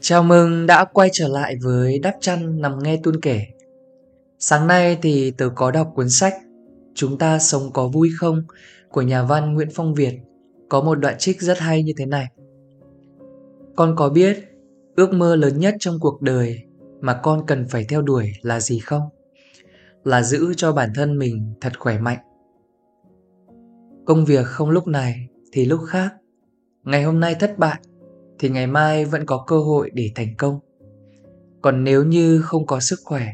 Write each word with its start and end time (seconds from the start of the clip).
Chào 0.00 0.22
mừng 0.22 0.66
đã 0.66 0.84
quay 0.84 1.08
trở 1.12 1.28
lại 1.28 1.56
với 1.62 1.98
Đắp 1.98 2.14
Chăn 2.20 2.60
Nằm 2.60 2.78
Nghe 2.82 3.00
Tuôn 3.02 3.20
Kể. 3.20 3.40
Sáng 4.38 4.66
nay 4.66 4.98
thì 5.02 5.30
tớ 5.30 5.48
có 5.54 5.70
đọc 5.70 5.92
cuốn 5.94 6.10
sách 6.10 6.34
Chúng 6.94 7.18
ta 7.18 7.38
sống 7.38 7.72
có 7.72 7.88
vui 7.88 8.10
không 8.18 8.42
của 8.90 9.02
nhà 9.02 9.22
văn 9.22 9.54
Nguyễn 9.54 9.68
Phong 9.74 9.94
Việt, 9.94 10.18
Có 10.68 10.80
một 10.80 10.94
đoạn 10.94 11.14
trích 11.18 11.42
rất 11.42 11.58
hay 11.58 11.82
như 11.82 11.92
thế 11.96 12.06
này. 12.06 12.26
Con 13.76 13.96
có 13.96 14.08
biết 14.08 14.38
ước 14.96 15.12
mơ 15.12 15.36
lớn 15.36 15.58
nhất 15.58 15.74
trong 15.80 16.00
cuộc 16.00 16.22
đời 16.22 16.62
mà 17.00 17.20
con 17.22 17.46
cần 17.46 17.68
phải 17.68 17.84
theo 17.84 18.02
đuổi 18.02 18.32
là 18.42 18.60
gì 18.60 18.78
không? 18.78 19.02
Là 20.04 20.22
giữ 20.22 20.54
cho 20.56 20.72
bản 20.72 20.90
thân 20.94 21.18
mình 21.18 21.54
thật 21.60 21.72
khỏe 21.78 21.98
mạnh. 21.98 22.18
Công 24.06 24.24
việc 24.24 24.46
không 24.46 24.70
lúc 24.70 24.86
này 24.86 25.28
thì 25.52 25.64
lúc 25.64 25.80
khác. 25.86 26.14
Ngày 26.84 27.02
hôm 27.02 27.20
nay 27.20 27.36
thất 27.40 27.58
bại 27.58 27.80
thì 28.38 28.48
ngày 28.48 28.66
mai 28.66 29.04
vẫn 29.04 29.26
có 29.26 29.44
cơ 29.46 29.58
hội 29.58 29.90
để 29.94 30.10
thành 30.14 30.34
công. 30.38 30.60
Còn 31.62 31.84
nếu 31.84 32.04
như 32.04 32.40
không 32.42 32.66
có 32.66 32.80
sức 32.80 33.00
khỏe 33.04 33.28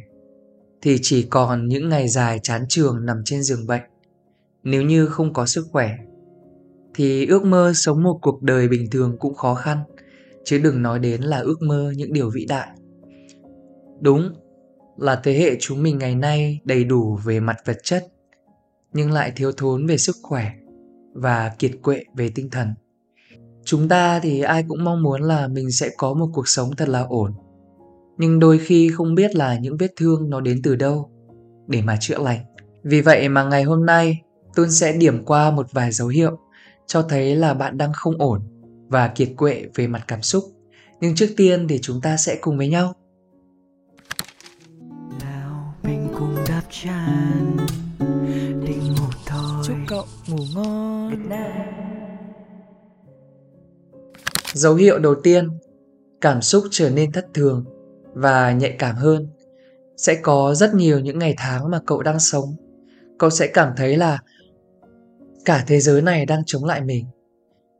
thì 0.83 0.99
chỉ 1.03 1.23
còn 1.23 1.69
những 1.69 1.89
ngày 1.89 2.09
dài 2.09 2.39
chán 2.43 2.65
trường 2.69 3.07
nằm 3.07 3.23
trên 3.25 3.43
giường 3.43 3.67
bệnh. 3.67 3.83
Nếu 4.63 4.83
như 4.83 5.07
không 5.07 5.33
có 5.33 5.47
sức 5.47 5.67
khỏe 5.73 5.97
thì 6.95 7.27
ước 7.27 7.45
mơ 7.45 7.73
sống 7.75 8.03
một 8.03 8.19
cuộc 8.23 8.43
đời 8.43 8.69
bình 8.69 8.91
thường 8.91 9.17
cũng 9.19 9.35
khó 9.35 9.55
khăn, 9.55 9.79
chứ 10.45 10.59
đừng 10.59 10.83
nói 10.83 10.99
đến 10.99 11.23
là 11.23 11.39
ước 11.39 11.63
mơ 11.63 11.93
những 11.97 12.13
điều 12.13 12.31
vĩ 12.31 12.47
đại. 12.49 12.69
Đúng 14.01 14.33
là 14.97 15.21
thế 15.25 15.33
hệ 15.33 15.57
chúng 15.61 15.83
mình 15.83 15.99
ngày 15.99 16.15
nay 16.15 16.61
đầy 16.65 16.85
đủ 16.85 17.19
về 17.25 17.41
mặt 17.41 17.57
vật 17.65 17.77
chất 17.83 18.07
nhưng 18.93 19.13
lại 19.13 19.33
thiếu 19.37 19.53
thốn 19.53 19.87
về 19.87 19.99
sức 19.99 20.17
khỏe 20.23 20.51
và 21.13 21.53
kiệt 21.59 21.73
quệ 21.83 22.05
về 22.17 22.31
tinh 22.35 22.51
thần. 22.51 22.75
Chúng 23.71 23.89
ta 23.89 24.21
thì 24.21 24.41
ai 24.41 24.65
cũng 24.69 24.85
mong 24.85 25.03
muốn 25.03 25.23
là 25.23 25.49
mình 25.49 25.73
sẽ 25.73 25.91
có 25.97 26.15
một 26.15 26.29
cuộc 26.33 26.49
sống 26.49 26.77
thật 26.77 26.89
là 26.89 27.01
ổn. 27.01 27.33
Nhưng 28.19 28.39
đôi 28.39 28.59
khi 28.59 28.91
không 28.95 29.15
biết 29.15 29.37
là 29.37 29.59
những 29.59 29.77
vết 29.77 29.93
thương 29.97 30.31
nó 30.31 30.41
đến 30.41 30.61
từ 30.63 30.77
đâu 30.77 31.11
để 31.67 31.83
mà 31.83 31.97
chữa 32.01 32.19
lành. 32.19 32.41
Vì 32.83 33.01
vậy 33.01 33.29
mà 33.29 33.45
ngày 33.45 33.63
hôm 33.63 33.87
nay 33.87 34.23
tôi 34.55 34.71
sẽ 34.71 34.93
điểm 34.93 35.25
qua 35.25 35.51
một 35.51 35.67
vài 35.73 35.93
dấu 35.93 36.09
hiệu 36.09 36.39
cho 36.87 37.03
thấy 37.03 37.37
là 37.37 37.55
bạn 37.55 37.79
đang 37.79 37.93
không 37.93 38.19
ổn 38.19 38.41
và 38.89 39.09
kiệt 39.09 39.29
quệ 39.37 39.67
về 39.75 39.87
mặt 39.87 40.05
cảm 40.09 40.23
xúc. 40.23 40.45
Nhưng 41.01 41.15
trước 41.15 41.29
tiên 41.37 41.69
thì 41.69 41.79
chúng 41.83 42.01
ta 42.01 42.17
sẽ 42.17 42.39
cùng 42.41 42.59
với 42.59 42.69
nhau. 42.69 42.93
Nào 45.21 45.75
mình 45.83 46.09
cùng 46.19 46.37
đắp 46.49 46.65
chăn 46.71 47.57
định 48.67 48.89
ngủ 48.89 49.09
thôi. 49.27 49.65
Chúc 49.67 49.77
cậu 49.87 50.05
ngủ 50.29 50.45
ngon. 50.55 51.11
Good 51.11 51.21
night. 51.21 51.78
Dấu 54.59 54.75
hiệu 54.75 54.99
đầu 54.99 55.15
tiên, 55.15 55.49
cảm 56.21 56.43
xúc 56.43 56.65
trở 56.71 56.91
nên 56.91 57.13
thất 57.13 57.27
thường 57.35 57.65
và 58.15 58.53
nhạy 58.53 58.77
cảm 58.79 58.97
hơn. 58.97 59.29
Sẽ 59.97 60.15
có 60.23 60.55
rất 60.55 60.75
nhiều 60.75 61.01
những 61.01 61.19
ngày 61.19 61.35
tháng 61.39 61.71
mà 61.71 61.81
cậu 61.87 62.03
đang 62.03 62.19
sống. 62.19 62.57
Cậu 63.19 63.31
sẽ 63.31 63.47
cảm 63.47 63.73
thấy 63.77 63.97
là 63.97 64.19
cả 65.45 65.65
thế 65.67 65.81
giới 65.81 66.03
này 66.03 66.27
đang 66.27 66.43
chống 66.47 66.65
lại 66.65 66.81
mình. 66.81 67.07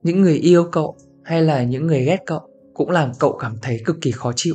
Những 0.03 0.21
người 0.23 0.35
yêu 0.35 0.65
cậu 0.73 0.97
hay 1.25 1.43
là 1.43 1.63
những 1.63 1.87
người 1.87 2.05
ghét 2.05 2.19
cậu 2.27 2.41
cũng 2.75 2.91
làm 2.91 3.13
cậu 3.19 3.37
cảm 3.39 3.57
thấy 3.63 3.81
cực 3.85 3.97
kỳ 4.01 4.11
khó 4.11 4.33
chịu. 4.37 4.55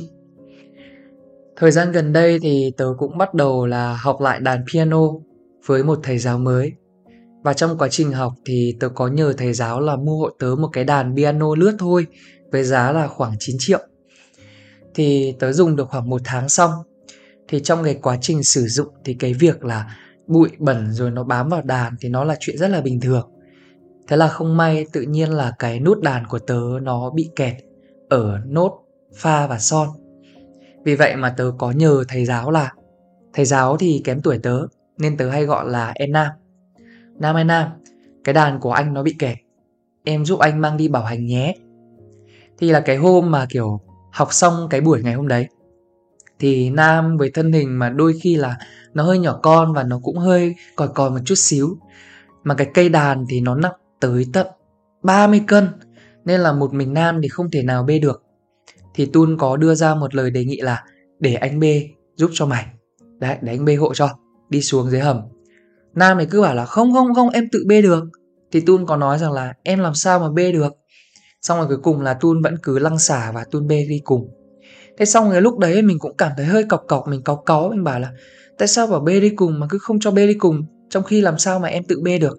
Thời 1.56 1.70
gian 1.70 1.92
gần 1.92 2.12
đây 2.12 2.38
thì 2.42 2.72
tớ 2.76 2.86
cũng 2.98 3.18
bắt 3.18 3.34
đầu 3.34 3.66
là 3.66 3.96
học 3.96 4.20
lại 4.20 4.40
đàn 4.40 4.64
piano 4.72 5.08
với 5.66 5.84
một 5.84 5.98
thầy 6.02 6.18
giáo 6.18 6.38
mới 6.38 6.72
và 7.44 7.52
trong 7.52 7.78
quá 7.78 7.88
trình 7.90 8.12
học 8.12 8.32
thì 8.44 8.76
tớ 8.80 8.88
có 8.88 9.08
nhờ 9.08 9.32
thầy 9.38 9.52
giáo 9.52 9.80
là 9.80 9.96
mua 9.96 10.18
hộ 10.18 10.30
tớ 10.38 10.54
một 10.58 10.68
cái 10.72 10.84
đàn 10.84 11.16
piano 11.16 11.54
lướt 11.54 11.76
thôi, 11.78 12.06
với 12.52 12.64
giá 12.64 12.92
là 12.92 13.08
khoảng 13.08 13.32
9 13.38 13.56
triệu. 13.58 13.78
Thì 14.94 15.34
tớ 15.38 15.52
dùng 15.52 15.76
được 15.76 15.88
khoảng 15.88 16.10
một 16.10 16.20
tháng 16.24 16.48
xong 16.48 16.70
thì 17.48 17.60
trong 17.60 17.84
cái 17.84 17.94
quá 18.02 18.18
trình 18.20 18.42
sử 18.42 18.66
dụng 18.66 18.88
thì 19.04 19.14
cái 19.14 19.34
việc 19.34 19.64
là 19.64 19.96
bụi 20.26 20.48
bẩn 20.58 20.92
rồi 20.92 21.10
nó 21.10 21.24
bám 21.24 21.48
vào 21.48 21.62
đàn 21.62 21.94
thì 22.00 22.08
nó 22.08 22.24
là 22.24 22.36
chuyện 22.40 22.58
rất 22.58 22.68
là 22.68 22.80
bình 22.80 23.00
thường. 23.00 23.30
Thế 24.08 24.16
là 24.16 24.28
không 24.28 24.56
may 24.56 24.86
tự 24.92 25.00
nhiên 25.00 25.30
là 25.30 25.52
cái 25.58 25.80
nút 25.80 26.02
đàn 26.02 26.26
của 26.26 26.38
tớ 26.38 26.60
nó 26.82 27.10
bị 27.10 27.30
kẹt 27.36 27.54
ở 28.08 28.38
nốt, 28.46 28.84
pha 29.16 29.46
và 29.46 29.58
son. 29.58 29.88
Vì 30.84 30.94
vậy 30.94 31.16
mà 31.16 31.34
tớ 31.36 31.52
có 31.58 31.70
nhờ 31.70 32.04
thầy 32.08 32.24
giáo 32.24 32.50
là, 32.50 32.72
thầy 33.34 33.44
giáo 33.44 33.76
thì 33.76 34.00
kém 34.04 34.22
tuổi 34.22 34.38
tớ, 34.38 34.58
nên 34.98 35.16
tớ 35.16 35.30
hay 35.30 35.44
gọi 35.44 35.70
là 35.70 35.92
em 35.94 36.12
Nam 36.12 36.28
Nam 37.18 37.36
ơi 37.36 37.44
Nam, 37.44 37.68
cái 38.24 38.32
đàn 38.32 38.60
của 38.60 38.72
anh 38.72 38.94
nó 38.94 39.02
bị 39.02 39.16
kẹt. 39.18 39.36
Em 40.04 40.24
giúp 40.24 40.38
anh 40.38 40.60
mang 40.60 40.76
đi 40.76 40.88
bảo 40.88 41.04
hành 41.04 41.26
nhé. 41.26 41.54
Thì 42.58 42.70
là 42.70 42.80
cái 42.80 42.96
hôm 42.96 43.30
mà 43.30 43.46
kiểu 43.50 43.80
học 44.12 44.28
xong 44.32 44.66
cái 44.70 44.80
buổi 44.80 45.02
ngày 45.02 45.14
hôm 45.14 45.28
đấy. 45.28 45.46
Thì 46.38 46.70
Nam 46.70 47.16
với 47.16 47.30
thân 47.34 47.52
hình 47.52 47.78
mà 47.78 47.90
đôi 47.90 48.14
khi 48.22 48.36
là 48.36 48.56
nó 48.94 49.02
hơi 49.02 49.18
nhỏ 49.18 49.38
con 49.42 49.72
và 49.72 49.82
nó 49.82 50.00
cũng 50.02 50.18
hơi 50.18 50.54
còi 50.76 50.88
còi 50.88 51.10
một 51.10 51.18
chút 51.24 51.34
xíu. 51.34 51.78
Mà 52.44 52.54
cái 52.54 52.70
cây 52.74 52.88
đàn 52.88 53.26
thì 53.28 53.40
nó 53.40 53.54
nặng 53.54 53.74
tới 54.00 54.26
tận 54.32 54.46
30 55.02 55.40
cân. 55.46 55.68
Nên 56.24 56.40
là 56.40 56.52
một 56.52 56.74
mình 56.74 56.94
Nam 56.94 57.20
thì 57.22 57.28
không 57.28 57.50
thể 57.50 57.62
nào 57.62 57.82
bê 57.82 57.98
được. 57.98 58.22
Thì 58.94 59.06
Tun 59.06 59.36
có 59.38 59.56
đưa 59.56 59.74
ra 59.74 59.94
một 59.94 60.14
lời 60.14 60.30
đề 60.30 60.44
nghị 60.44 60.56
là 60.56 60.84
để 61.20 61.34
anh 61.34 61.60
bê 61.60 61.88
giúp 62.16 62.30
cho 62.32 62.46
mày. 62.46 62.66
Đấy, 63.18 63.36
để 63.40 63.52
anh 63.52 63.64
bê 63.64 63.74
hộ 63.74 63.94
cho. 63.94 64.08
Đi 64.48 64.60
xuống 64.62 64.90
dưới 64.90 65.00
hầm 65.00 65.20
Nam 65.94 66.16
thì 66.20 66.26
cứ 66.30 66.42
bảo 66.42 66.54
là 66.54 66.64
không 66.64 66.92
không 66.92 67.14
không, 67.14 67.30
em 67.30 67.48
tự 67.52 67.64
bê 67.68 67.82
được. 67.82 68.04
Thì 68.52 68.60
Tun 68.60 68.86
có 68.86 68.96
nói 68.96 69.18
rằng 69.18 69.32
là 69.32 69.54
em 69.62 69.80
làm 69.80 69.94
sao 69.94 70.18
mà 70.18 70.30
bê 70.30 70.52
được. 70.52 70.72
Xong 71.42 71.58
rồi 71.58 71.66
cuối 71.68 71.78
cùng 71.82 72.00
là 72.00 72.14
Tun 72.14 72.42
vẫn 72.42 72.56
cứ 72.62 72.78
lăng 72.78 72.98
xả 72.98 73.32
và 73.34 73.44
Tun 73.50 73.66
bê 73.66 73.86
đi 73.88 74.00
cùng. 74.04 74.28
Thế 74.98 75.04
xong 75.04 75.30
rồi 75.30 75.42
lúc 75.42 75.58
đấy 75.58 75.82
mình 75.82 75.98
cũng 75.98 76.16
cảm 76.16 76.32
thấy 76.36 76.46
hơi 76.46 76.64
cọc 76.64 76.84
cọc, 76.88 77.08
Mình 77.08 77.22
cáu 77.22 77.36
cáu, 77.36 77.68
mình 77.70 77.84
bảo 77.84 78.00
là 78.00 78.10
Tại 78.58 78.68
sao 78.68 78.86
bảo 78.86 79.00
bê 79.00 79.20
đi 79.20 79.30
cùng 79.30 79.60
mà 79.60 79.66
cứ 79.70 79.78
không 79.78 80.00
cho 80.00 80.10
bê 80.10 80.26
đi 80.26 80.34
cùng, 80.34 80.62
Trong 80.90 81.04
khi 81.04 81.20
làm 81.20 81.38
sao 81.38 81.58
mà 81.58 81.68
em 81.68 81.84
tự 81.84 82.00
bê 82.00 82.18
được. 82.18 82.38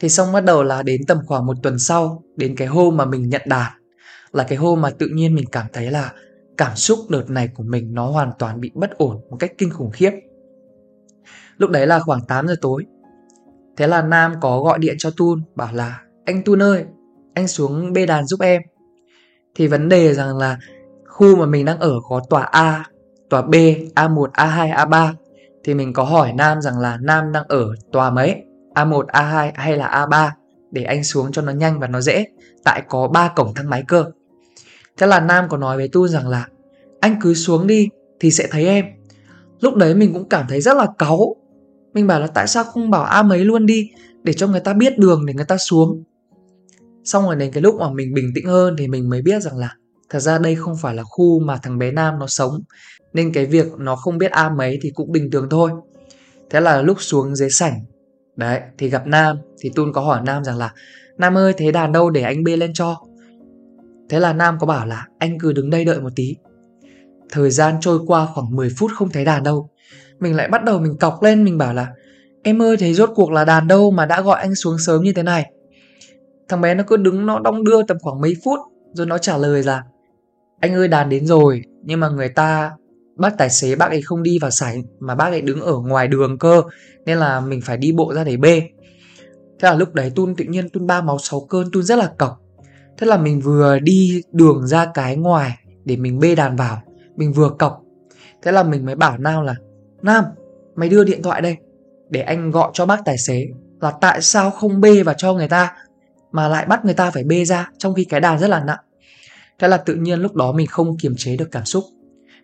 Thì 0.00 0.08
xong 0.08 0.32
bắt 0.32 0.44
đầu 0.44 0.62
là 0.62 0.82
đến 0.82 1.00
tầm 1.08 1.18
khoảng 1.26 1.46
một 1.46 1.56
tuần 1.62 1.78
sau, 1.78 2.22
Đến 2.36 2.56
cái 2.56 2.68
hôm 2.68 2.96
mà 2.96 3.04
mình 3.04 3.28
nhận 3.28 3.42
đạt 3.46 3.72
Là 4.32 4.44
cái 4.44 4.58
hôm 4.58 4.80
mà 4.80 4.90
tự 4.90 5.06
nhiên 5.12 5.34
mình 5.34 5.44
cảm 5.52 5.66
thấy 5.72 5.90
là 5.90 6.12
Cảm 6.56 6.76
xúc 6.76 6.98
đợt 7.08 7.30
này 7.30 7.48
của 7.54 7.62
mình 7.62 7.94
nó 7.94 8.10
hoàn 8.10 8.32
toàn 8.38 8.60
bị 8.60 8.70
bất 8.74 8.98
ổn 8.98 9.16
một 9.30 9.36
cách 9.40 9.52
kinh 9.58 9.70
khủng 9.70 9.90
khiếp. 9.90 10.10
Lúc 11.58 11.70
đấy 11.70 11.86
là 11.86 11.98
khoảng 11.98 12.20
8 12.28 12.48
giờ 12.48 12.54
tối. 12.60 12.86
Thế 13.76 13.86
là 13.86 14.02
Nam 14.02 14.34
có 14.40 14.60
gọi 14.60 14.78
điện 14.78 14.96
cho 14.98 15.10
Tun 15.16 15.42
Bảo 15.54 15.68
là 15.72 16.00
anh 16.24 16.42
Tun 16.42 16.62
ơi 16.62 16.84
Anh 17.34 17.48
xuống 17.48 17.92
bê 17.92 18.06
đàn 18.06 18.26
giúp 18.26 18.40
em. 18.40 18.62
Thì 19.54 19.66
vấn 19.66 19.88
đề 19.88 20.14
rằng 20.14 20.38
là 20.38 20.58
Khu 21.06 21.36
mà 21.36 21.46
mình 21.46 21.64
đang 21.64 21.78
ở 21.78 21.94
có 22.08 22.20
tòa 22.30 22.42
A 22.42 22.84
Tòa 23.30 23.42
B, 23.42 23.54
A1, 23.94 24.30
A2, 24.30 24.74
A3 24.74 25.12
Thì 25.64 25.74
mình 25.74 25.92
có 25.92 26.04
hỏi 26.04 26.32
Nam 26.32 26.60
rằng 26.60 26.78
là 26.78 26.98
Nam 27.00 27.32
đang 27.32 27.44
ở 27.48 27.68
tòa 27.92 28.10
mấy? 28.10 28.42
A1, 28.74 29.06
A2 29.06 29.50
hay 29.54 29.76
là 29.76 30.06
A3 30.08 30.30
Để 30.70 30.82
anh 30.82 31.04
xuống 31.04 31.32
cho 31.32 31.42
nó 31.42 31.52
nhanh 31.52 31.80
và 31.80 31.86
nó 31.86 32.00
dễ. 32.00 32.26
Tại 32.64 32.82
có 32.88 33.08
3 33.08 33.28
cổng 33.36 33.54
thang 33.54 33.70
máy 33.70 33.84
cơ. 33.88 34.04
Thế 34.96 35.06
là 35.06 35.20
Nam 35.20 35.48
có 35.48 35.56
nói 35.56 35.76
với 35.76 35.88
Tun 35.88 36.08
rằng 36.08 36.28
là 36.28 36.46
Anh 37.00 37.16
cứ 37.22 37.34
xuống 37.34 37.66
đi 37.66 37.88
thì 38.20 38.30
sẽ 38.30 38.46
thấy 38.50 38.66
em. 38.66 38.84
Lúc 39.60 39.74
đấy 39.74 39.94
mình 39.94 40.12
cũng 40.14 40.28
cảm 40.28 40.46
thấy 40.48 40.60
rất 40.60 40.76
là 40.76 40.86
cáu 40.98 41.36
mình 41.98 42.06
bảo 42.06 42.20
là 42.20 42.26
tại 42.26 42.46
sao 42.46 42.64
không 42.64 42.90
bảo 42.90 43.04
A 43.04 43.22
mấy 43.22 43.44
luôn 43.44 43.66
đi, 43.66 43.90
Để 44.22 44.32
cho 44.32 44.46
người 44.46 44.60
ta 44.60 44.72
biết 44.72 44.98
đường 44.98 45.26
để 45.26 45.34
người 45.34 45.44
ta 45.44 45.56
xuống? 45.56 46.04
Xong 47.04 47.24
rồi 47.24 47.36
đến 47.36 47.52
cái 47.52 47.62
lúc 47.62 47.74
mà 47.80 47.90
mình 47.90 48.14
bình 48.14 48.32
tĩnh 48.34 48.46
hơn 48.46 48.76
Thì 48.78 48.88
mình 48.88 49.08
mới 49.08 49.22
biết 49.22 49.42
rằng 49.42 49.56
là 49.56 49.74
Thật 50.10 50.18
ra 50.18 50.38
đây 50.38 50.54
không 50.54 50.76
phải 50.76 50.94
là 50.94 51.02
khu 51.02 51.40
mà 51.40 51.56
thằng 51.56 51.78
bé 51.78 51.90
Nam 51.90 52.18
nó 52.18 52.26
sống. 52.26 52.60
Nên 53.12 53.32
cái 53.32 53.46
việc 53.46 53.66
nó 53.78 53.96
không 53.96 54.18
biết 54.18 54.30
A 54.30 54.50
mấy 54.50 54.78
thì 54.82 54.90
cũng 54.94 55.12
bình 55.12 55.30
thường 55.30 55.46
thôi. 55.50 55.70
Thế 56.50 56.60
là 56.60 56.82
lúc 56.82 56.96
xuống 57.00 57.36
dưới 57.36 57.50
sảnh, 57.50 57.80
Đấy, 58.36 58.60
thì 58.78 58.88
gặp 58.88 59.06
Nam, 59.06 59.36
Thì 59.60 59.70
Tun 59.74 59.92
có 59.92 60.00
hỏi 60.00 60.20
Nam 60.26 60.44
rằng 60.44 60.58
là 60.58 60.72
Nam 61.18 61.38
ơi, 61.38 61.52
thế 61.56 61.72
đàn 61.72 61.92
đâu 61.92 62.10
để 62.10 62.22
anh 62.22 62.44
bê 62.44 62.56
lên 62.56 62.72
cho? 62.74 62.96
Thế 64.08 64.20
là 64.20 64.32
Nam 64.32 64.56
có 64.60 64.66
bảo 64.66 64.86
là 64.86 65.06
anh 65.18 65.38
cứ 65.38 65.52
đứng 65.52 65.70
đây 65.70 65.84
đợi 65.84 66.00
một 66.00 66.10
tí. 66.16 66.36
Thời 67.30 67.50
gian 67.50 67.74
trôi 67.80 67.98
qua 68.06 68.26
khoảng 68.34 68.56
10 68.56 68.68
phút 68.76 68.90
không 68.94 69.10
thấy 69.10 69.24
đàn 69.24 69.42
đâu 69.42 69.70
mình 70.20 70.36
lại 70.36 70.48
bắt 70.48 70.64
đầu 70.64 70.78
mình 70.78 70.96
cọc 70.96 71.22
lên, 71.22 71.44
mình 71.44 71.58
bảo 71.58 71.74
là, 71.74 71.88
em 72.42 72.62
ơi, 72.62 72.76
thế 72.76 72.94
rốt 72.94 73.10
cuộc 73.14 73.32
là 73.32 73.44
đàn 73.44 73.68
đâu 73.68 73.90
mà 73.90 74.06
đã 74.06 74.20
gọi 74.20 74.40
anh 74.40 74.54
xuống 74.54 74.78
sớm 74.78 75.02
như 75.02 75.12
thế 75.12 75.22
này? 75.22 75.52
Thằng 76.48 76.60
bé 76.60 76.74
nó 76.74 76.84
cứ 76.86 76.96
đứng, 76.96 77.26
nó 77.26 77.38
đong 77.38 77.64
đưa 77.64 77.82
tầm 77.82 77.96
khoảng 78.00 78.20
mấy 78.20 78.36
phút, 78.44 78.58
rồi 78.92 79.06
nó 79.06 79.18
trả 79.18 79.36
lời 79.36 79.62
là, 79.62 79.82
anh 80.60 80.74
ơi, 80.74 80.88
đàn 80.88 81.08
đến 81.08 81.26
rồi, 81.26 81.62
nhưng 81.82 82.00
mà 82.00 82.08
người 82.08 82.28
ta, 82.28 82.72
bác 83.16 83.38
tài 83.38 83.50
xế, 83.50 83.76
bác 83.76 83.90
ấy 83.90 84.02
không 84.02 84.22
đi 84.22 84.38
vào 84.40 84.50
sảnh, 84.50 84.82
mà 85.00 85.14
bác 85.14 85.26
ấy 85.30 85.40
đứng 85.40 85.60
ở 85.60 85.78
ngoài 85.78 86.08
đường 86.08 86.38
cơ, 86.38 86.62
nên 87.06 87.18
là 87.18 87.40
mình 87.40 87.60
phải 87.60 87.76
đi 87.76 87.92
bộ 87.92 88.12
ra 88.14 88.24
để 88.24 88.36
bê 88.36 88.62
thế 89.58 89.68
là 89.68 89.74
lúc 89.74 89.94
đấy 89.94 90.12
tun 90.14 90.34
tự 90.34 90.44
nhiên, 90.44 90.68
tun 90.68 90.86
ba 90.86 91.00
máu 91.02 91.18
sáu 91.18 91.40
cơn, 91.40 91.70
tun 91.72 91.82
rất 91.82 91.98
là 91.98 92.12
cọc. 92.18 92.40
Thế 92.98 93.06
là 93.06 93.16
mình 93.16 93.40
vừa 93.40 93.78
đi 93.78 94.22
đường 94.32 94.66
ra 94.66 94.86
cái 94.94 95.16
ngoài 95.16 95.58
để 95.84 95.96
mình 95.96 96.18
bê 96.18 96.34
đàn 96.34 96.56
vào, 96.56 96.82
mình 97.16 97.32
vừa 97.32 97.50
cọc. 97.58 97.82
Thế 98.42 98.52
là 98.52 98.62
mình 98.62 98.86
mới 98.86 98.94
bảo 98.94 99.18
nao 99.18 99.42
là 99.42 99.54
Nam, 100.02 100.24
mày 100.76 100.88
đưa 100.88 101.04
điện 101.04 101.22
thoại 101.22 101.40
đây 101.40 101.56
Để 102.10 102.20
anh 102.20 102.50
gọi 102.50 102.70
cho 102.74 102.86
bác 102.86 103.04
tài 103.04 103.18
xế 103.18 103.46
Là 103.80 103.92
tại 104.00 104.22
sao 104.22 104.50
không 104.50 104.80
bê 104.80 105.02
vào 105.02 105.14
cho 105.18 105.34
người 105.34 105.48
ta 105.48 105.74
mà 106.32 106.48
lại 106.48 106.66
bắt 106.66 106.84
người 106.84 106.94
ta 106.94 107.10
phải 107.10 107.24
bê 107.24 107.44
ra 107.44 107.70
trong 107.78 107.94
khi 107.94 108.04
cái 108.04 108.20
đàn 108.20 108.38
rất 108.38 108.48
là 108.48 108.64
nặng. 108.64 108.78
Thế 109.58 109.68
là 109.68 109.76
tự 109.76 109.94
nhiên 109.94 110.20
lúc 110.20 110.34
đó 110.34 110.52
mình 110.52 110.66
không 110.66 110.96
kiềm 110.98 111.14
chế 111.16 111.36
được 111.36 111.48
cảm 111.52 111.64
xúc. 111.64 111.84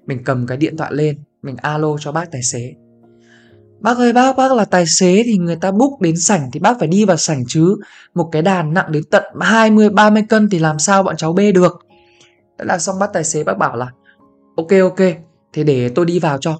Mình 0.07 0.25
cầm 0.25 0.47
cái 0.47 0.59
điện 0.59 0.77
thoại 0.77 0.91
lên, 0.95 1.19
mình 1.43 1.57
alo 1.57 1.97
cho 2.01 2.13
bác 2.13 2.33
tài 2.33 2.43
xế. 2.43 2.75
Bác 3.81 3.97
ơi 3.97 4.13
bác, 4.13 4.37
bác 4.37 4.53
là 4.53 4.65
tài 4.65 4.87
xế 4.87 5.23
thì 5.25 5.39
người 5.39 5.57
ta 5.57 5.71
book 5.71 6.01
đến 6.01 6.17
sảnh 6.17 6.51
thì 6.53 6.61
bác 6.61 6.79
phải 6.79 6.89
đi 6.89 7.05
vào 7.05 7.17
sảnh 7.17 7.45
chứ. 7.49 7.77
Một 8.15 8.29
cái 8.33 8.43
đàn 8.43 8.75
nặng 8.75 8.93
đến 8.93 9.03
tận 9.11 9.25
20-30 9.35 10.27
cân 10.29 10.49
thì 10.51 10.59
làm 10.59 10.79
sao 10.79 11.03
bọn 11.03 11.17
cháu 11.17 11.33
bê 11.33 11.53
được. 11.53 11.87
Thế 12.59 12.65
là 12.65 12.79
xong 12.79 12.99
bác 12.99 13.13
tài 13.13 13.25
xế 13.25 13.45
bác 13.45 13.59
bảo 13.59 13.77
là 13.77 13.87
Ok 14.57 14.71
ok, 14.83 14.99
thế 15.53 15.65
để 15.65 15.89
tôi 15.89 16.07
đi 16.07 16.19
vào 16.19 16.39
cho. 16.39 16.59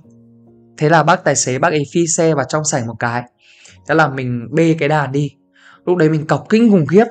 Thế 0.77 0.89
là 0.89 1.03
bác 1.03 1.25
tài 1.25 1.37
xế, 1.37 1.59
bác 1.59 1.73
ấy 1.73 1.83
phi 1.93 2.07
xe 2.07 2.35
vào 2.35 2.45
trong 2.49 2.65
sảnh 2.65 2.87
một 2.87 2.97
cái. 2.99 3.23
Thế 3.89 3.95
là 3.95 4.09
mình 4.09 4.49
bê 4.51 4.77
cái 4.79 4.89
đàn 4.89 5.13
đi. 5.13 5.31
Lúc 5.87 5.97
đấy 5.97 6.09
mình 6.09 6.27
cọc 6.27 6.47
kinh 6.49 6.71
khủng 6.71 6.87
khiếp. 6.87 7.05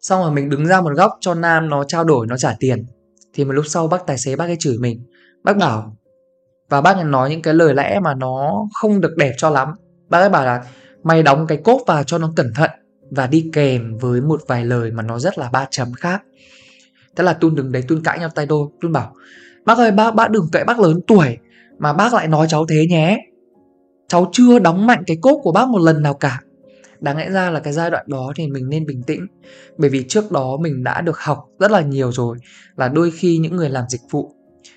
Xong 0.00 0.22
rồi 0.22 0.30
mình 0.30 0.48
đứng 0.48 0.66
ra 0.66 0.80
một 0.80 0.92
góc 0.96 1.12
cho 1.20 1.34
Nam 1.34 1.68
nó 1.68 1.84
trao 1.84 2.04
đổi, 2.04 2.26
nó 2.26 2.36
trả 2.36 2.56
tiền. 2.60 2.86
Thì 3.34 3.44
một 3.44 3.52
lúc 3.52 3.64
sau 3.68 3.88
bác 3.88 4.06
tài 4.06 4.18
xế, 4.18 4.36
bác 4.36 4.44
ấy 4.44 4.56
chửi 4.58 4.78
mình. 4.78 5.04
Bác 5.44 5.56
bảo, 5.56 5.96
và 6.68 6.80
bác 6.80 6.96
ấy 6.96 7.04
nói 7.04 7.30
những 7.30 7.42
cái 7.42 7.54
lời 7.54 7.74
lẽ 7.74 8.00
mà 8.00 8.14
nó 8.14 8.64
không 8.80 9.00
được 9.00 9.16
đẹp 9.16 9.32
cho 9.36 9.50
lắm. 9.50 9.68
Bác 10.08 10.18
ấy 10.20 10.28
bảo 10.28 10.44
là, 10.44 10.64
mày 11.02 11.22
đóng 11.22 11.46
cái 11.46 11.58
cốp 11.64 11.80
vào 11.86 12.04
cho 12.04 12.18
nó 12.18 12.32
cẩn 12.36 12.52
thận 12.54 12.70
và 13.10 13.26
đi 13.26 13.50
kèm 13.52 13.96
với 13.98 14.20
một 14.20 14.40
vài 14.46 14.64
lời 14.64 14.90
mà 14.90 15.02
nó 15.02 15.18
rất 15.18 15.38
là 15.38 15.48
ba 15.52 15.66
chấm 15.70 15.92
khác. 15.92 16.22
Thế 17.16 17.24
là 17.24 17.32
Tun 17.32 17.54
đứng 17.54 17.72
đấy, 17.72 17.84
Tun 17.88 18.02
cãi 18.02 18.18
nhau 18.18 18.28
tay 18.28 18.46
đôi. 18.46 18.68
Tun 18.80 18.92
bảo, 18.92 19.14
bác 19.64 19.78
ơi, 19.78 19.90
bác 19.90 20.14
bác 20.14 20.30
đừng 20.30 20.48
cậy 20.52 20.64
bác 20.64 20.78
lớn 20.78 21.00
tuổi 21.06 21.38
mà 21.82 21.92
bác 21.92 22.14
lại 22.14 22.28
nói 22.28 22.46
cháu 22.50 22.66
thế 22.66 22.86
nhé. 22.90 23.18
Cháu 24.08 24.28
chưa 24.32 24.58
đóng 24.58 24.86
mạnh 24.86 25.02
cái 25.06 25.16
cốt 25.22 25.40
của 25.42 25.52
bác 25.52 25.68
một 25.68 25.78
lần 25.78 26.02
nào 26.02 26.14
cả. 26.14 26.40
Đáng 27.00 27.16
lẽ 27.16 27.30
ra 27.30 27.50
là 27.50 27.60
cái 27.60 27.72
giai 27.72 27.90
đoạn 27.90 28.04
đó 28.08 28.32
thì 28.36 28.46
mình 28.46 28.68
nên 28.68 28.86
bình 28.86 29.02
tĩnh 29.02 29.26
Bởi 29.76 29.90
vì 29.90 30.04
trước 30.08 30.32
đó 30.32 30.56
mình 30.60 30.84
đã 30.84 31.00
được 31.00 31.18
học 31.18 31.38
rất 31.58 31.70
là 31.70 31.80
nhiều 31.80 32.12
rồi, 32.12 32.38
Là 32.76 32.88
đôi 32.88 33.10
khi 33.10 33.38
những 33.38 33.56
người 33.56 33.70
làm 33.70 33.84
dịch 33.88 34.00
vụ, 34.10 34.32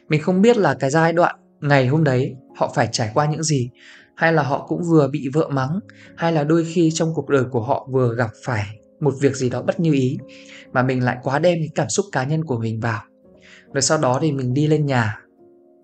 Mình 0.09 0.21
không 0.21 0.41
biết 0.41 0.57
là 0.57 0.73
cái 0.73 0.89
giai 0.89 1.13
đoạn 1.13 1.35
ngày 1.61 1.87
hôm 1.87 2.03
đấy 2.03 2.35
họ 2.57 2.71
phải 2.75 2.89
trải 2.91 3.11
qua 3.13 3.25
những 3.25 3.43
gì, 3.43 3.69
hay 4.15 4.33
là 4.33 4.43
họ 4.43 4.65
cũng 4.67 4.81
vừa 4.89 5.07
bị 5.07 5.29
vợ 5.33 5.49
mắng, 5.49 5.79
hay 6.17 6.31
là 6.31 6.43
đôi 6.43 6.65
khi 6.73 6.91
trong 6.93 7.13
cuộc 7.15 7.29
đời 7.29 7.43
của 7.51 7.61
họ 7.61 7.87
vừa 7.91 8.15
gặp 8.15 8.29
phải 8.45 8.65
một 8.99 9.13
việc 9.21 9.35
gì 9.35 9.49
đó 9.49 9.61
bất 9.61 9.79
như 9.79 9.93
ý, 9.93 10.17
mà 10.73 10.83
mình 10.83 11.03
lại 11.03 11.17
quá 11.23 11.39
đem 11.39 11.57
cái 11.59 11.69
cảm 11.75 11.89
xúc 11.89 12.05
cá 12.11 12.23
nhân 12.23 12.43
của 12.43 12.57
mình 12.57 12.79
vào 12.79 13.01
rồi 13.73 13.81
sau 13.81 13.97
đó 13.97 14.19
thì 14.21 14.31
mình 14.31 14.53
đi 14.53 14.67
lên 14.67 14.85
nhà 14.85 15.24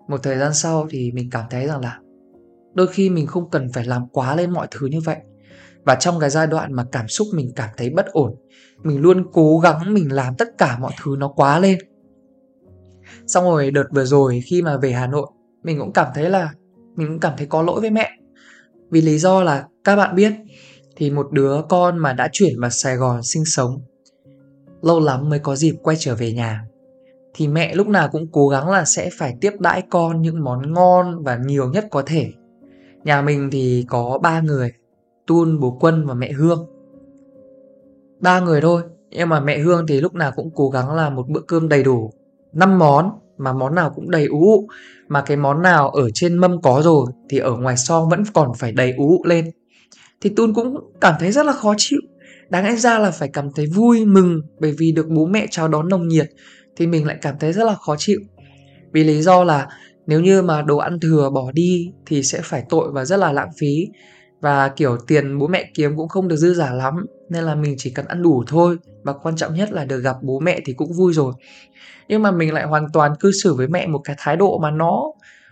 một 0.08 0.22
thời 0.22 0.38
gian 0.38 0.54
sau 0.54 0.86
thì 0.90 1.12
mình 1.12 1.30
cảm 1.30 1.44
thấy 1.50 1.66
rằng 1.66 1.80
là 1.80 1.98
đôi 2.74 2.86
khi 2.86 3.10
mình 3.10 3.26
không 3.26 3.50
cần 3.50 3.68
phải 3.72 3.84
làm 3.84 4.08
quá 4.12 4.36
lên 4.36 4.50
mọi 4.50 4.66
thứ 4.70 4.86
như 4.86 5.00
vậy. 5.00 5.16
Và 5.84 5.94
trong 5.94 6.20
cái 6.20 6.30
giai 6.30 6.46
đoạn 6.46 6.72
mà 6.72 6.84
cảm 6.92 7.08
xúc 7.08 7.28
mình 7.34 7.52
cảm 7.56 7.68
thấy 7.76 7.90
bất 7.90 8.06
ổn, 8.06 8.34
mình 8.82 9.00
luôn 9.00 9.26
cố 9.32 9.58
gắng 9.58 9.94
mình 9.94 10.12
làm 10.12 10.34
tất 10.38 10.48
cả 10.58 10.78
mọi 10.78 10.92
thứ 11.02 11.16
nó 11.18 11.28
quá 11.28 11.58
lên. 11.58 11.78
Xong 13.26 13.44
rồi 13.44 13.70
đợt 13.70 13.84
vừa 13.90 14.04
rồi 14.04 14.40
khi 14.46 14.62
mà 14.62 14.76
về 14.76 14.92
hà 14.92 15.06
nội, 15.06 15.26
mình 15.62 15.78
cũng 15.78 15.92
cảm 15.92 16.08
thấy 16.14 16.30
là, 16.30 16.52
mình 16.96 17.08
cũng 17.08 17.20
cảm 17.20 17.34
thấy 17.36 17.46
có 17.46 17.62
lỗi 17.62 17.80
với 17.80 17.90
mẹ. 17.90 18.10
Vì 18.90 19.00
lý 19.00 19.18
do 19.18 19.42
là 19.42 19.66
các 19.84 19.96
bạn 19.96 20.14
biết, 20.14 20.32
thì 20.96 21.10
một 21.10 21.32
đứa 21.32 21.62
con 21.68 21.98
mà 21.98 22.12
đã 22.12 22.28
chuyển 22.32 22.60
vào 22.60 22.70
Sài 22.70 22.96
Gòn 22.96 23.22
sinh 23.22 23.44
sống, 23.44 23.82
lâu 24.82 25.00
lắm 25.00 25.28
mới 25.28 25.38
có 25.38 25.56
dịp 25.56 25.74
quay 25.82 25.96
trở 26.00 26.14
về 26.14 26.32
nhà 26.32 26.64
thì 27.34 27.48
mẹ 27.48 27.74
lúc 27.74 27.88
nào 27.88 28.08
cũng 28.12 28.26
cố 28.32 28.48
gắng 28.48 28.70
là 28.70 28.84
sẽ 28.84 29.10
phải 29.18 29.36
tiếp 29.40 29.52
đãi 29.60 29.82
con 29.90 30.22
những 30.22 30.44
món 30.44 30.72
ngon 30.72 31.22
và 31.22 31.36
nhiều 31.36 31.70
nhất 31.70 31.86
có 31.90 32.02
thể. 32.06 32.32
Nhà 33.04 33.22
mình 33.22 33.48
thì 33.52 33.86
có 33.88 34.18
ba 34.22 34.40
người, 34.40 34.72
Tun, 35.26 35.60
bố 35.60 35.76
Quân 35.80 36.06
và 36.06 36.14
mẹ 36.14 36.32
Hương. 36.32 36.66
Ba 38.20 38.40
người 38.40 38.60
thôi, 38.60 38.82
nhưng 39.10 39.28
mà 39.28 39.40
mẹ 39.40 39.58
Hương 39.58 39.86
thì 39.86 40.00
lúc 40.00 40.14
nào 40.14 40.32
cũng 40.36 40.50
cố 40.54 40.68
gắng 40.68 40.94
là 40.94 41.10
một 41.10 41.28
bữa 41.28 41.40
cơm 41.40 41.68
đầy 41.68 41.82
đủ, 41.82 42.10
năm 42.52 42.78
món 42.78 43.10
mà 43.38 43.52
món 43.52 43.74
nào 43.74 43.92
cũng 43.94 44.10
đầy 44.10 44.26
ú 44.26 44.68
mà 45.08 45.22
cái 45.22 45.36
món 45.36 45.62
nào 45.62 45.90
ở 45.90 46.10
trên 46.14 46.38
mâm 46.38 46.62
có 46.62 46.82
rồi 46.84 47.06
thì 47.28 47.38
ở 47.38 47.56
ngoài 47.56 47.76
song 47.76 48.08
vẫn 48.08 48.24
còn 48.34 48.52
phải 48.58 48.72
đầy 48.72 48.94
ú 48.96 49.24
lên 49.24 49.50
thì 50.20 50.30
Tun 50.36 50.54
cũng 50.54 50.92
cảm 51.00 51.14
thấy 51.20 51.32
rất 51.32 51.46
là 51.46 51.52
khó 51.52 51.74
chịu 51.76 52.00
đáng 52.48 52.64
lẽ 52.64 52.76
ra 52.76 52.98
là 52.98 53.10
phải 53.10 53.28
cảm 53.32 53.52
thấy 53.54 53.66
vui 53.66 54.04
mừng 54.04 54.40
bởi 54.60 54.74
vì 54.78 54.92
được 54.92 55.06
bố 55.08 55.26
mẹ 55.26 55.46
chào 55.50 55.68
đón 55.68 55.88
nồng 55.88 56.08
nhiệt 56.08 56.26
thì 56.76 56.86
mình 56.86 57.06
lại 57.06 57.16
cảm 57.22 57.34
thấy 57.40 57.52
rất 57.52 57.64
là 57.64 57.74
khó 57.74 57.96
chịu. 57.98 58.20
Vì 58.92 59.04
lý 59.04 59.22
do 59.22 59.44
là 59.44 59.68
nếu 60.06 60.20
như 60.20 60.42
mà 60.42 60.62
đồ 60.62 60.76
ăn 60.76 61.00
thừa 61.00 61.30
bỏ 61.30 61.52
đi 61.52 61.92
thì 62.06 62.22
sẽ 62.22 62.40
phải 62.42 62.64
tội 62.68 62.92
và 62.92 63.04
rất 63.04 63.16
là 63.16 63.32
lãng 63.32 63.50
phí. 63.58 63.88
Và 64.40 64.68
kiểu 64.68 64.96
tiền 65.06 65.38
bố 65.38 65.46
mẹ 65.46 65.70
kiếm 65.74 65.96
cũng 65.96 66.08
không 66.08 66.28
được 66.28 66.36
dư 66.36 66.54
giả 66.54 66.72
lắm, 66.72 67.06
nên 67.28 67.44
là 67.44 67.54
mình 67.54 67.74
chỉ 67.78 67.90
cần 67.90 68.06
ăn 68.06 68.22
đủ 68.22 68.44
thôi. 68.46 68.76
Và 69.02 69.12
quan 69.12 69.36
trọng 69.36 69.54
nhất 69.54 69.72
là 69.72 69.84
được 69.84 69.98
gặp 69.98 70.16
bố 70.22 70.40
mẹ 70.40 70.60
thì 70.64 70.72
cũng 70.72 70.92
vui 70.92 71.12
rồi. 71.12 71.32
Nhưng 72.08 72.22
mà 72.22 72.30
mình 72.30 72.54
lại 72.54 72.64
hoàn 72.64 72.86
toàn 72.92 73.12
cư 73.20 73.30
xử 73.42 73.54
với 73.54 73.68
mẹ 73.68 73.86
một 73.86 74.00
cái 74.04 74.16
thái 74.18 74.36
độ 74.36 74.58
mà 74.58 74.70
nó 74.70 75.02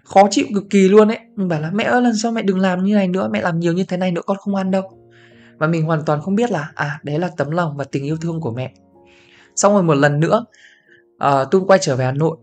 khó 0.05 0.29
chịu 0.31 0.47
cực 0.55 0.65
kỳ 0.71 0.89
luôn 0.89 1.09
ấy. 1.09 1.19
Mình 1.37 1.49
bảo 1.49 1.61
là, 1.61 1.71
mẹ 1.75 1.85
ơi, 1.85 2.03
lần 2.03 2.17
sau 2.17 2.33
mẹ 2.33 2.43
đừng 2.43 2.59
làm 2.59 2.85
như 2.85 2.95
này 2.95 3.09
nữa, 3.09 3.29
mẹ 3.33 3.43
làm 3.43 3.61
nhiều 3.61 3.73
như 3.73 3.85
thế 3.85 3.97
này 3.97 4.13
nữa 4.13 4.23
con 4.27 4.37
không 4.37 4.55
ăn 4.55 4.71
đâu. 4.71 4.83
Và 5.59 5.67
mình 5.67 5.85
hoàn 5.85 6.05
toàn 6.07 6.21
không 6.21 6.35
biết 6.35 6.51
là 6.51 6.71
à 6.75 7.01
đấy 7.03 7.19
là 7.19 7.31
tấm 7.37 7.51
lòng 7.51 7.77
và 7.77 7.85
tình 7.85 8.05
yêu 8.05 8.17
thương 8.17 8.41
của 8.41 8.53
mẹ. 8.53 8.73
Xong 9.57 9.73
rồi 9.73 9.83
một 9.83 9.95
lần 9.95 10.21
nữa 10.21 10.45
Ờ, 11.21 11.43
uh, 11.43 11.51
Tun 11.51 11.67
quay 11.67 11.79
trở 11.83 11.97
về 11.97 12.05
Hà 12.05 12.13
Nội. 12.13 12.37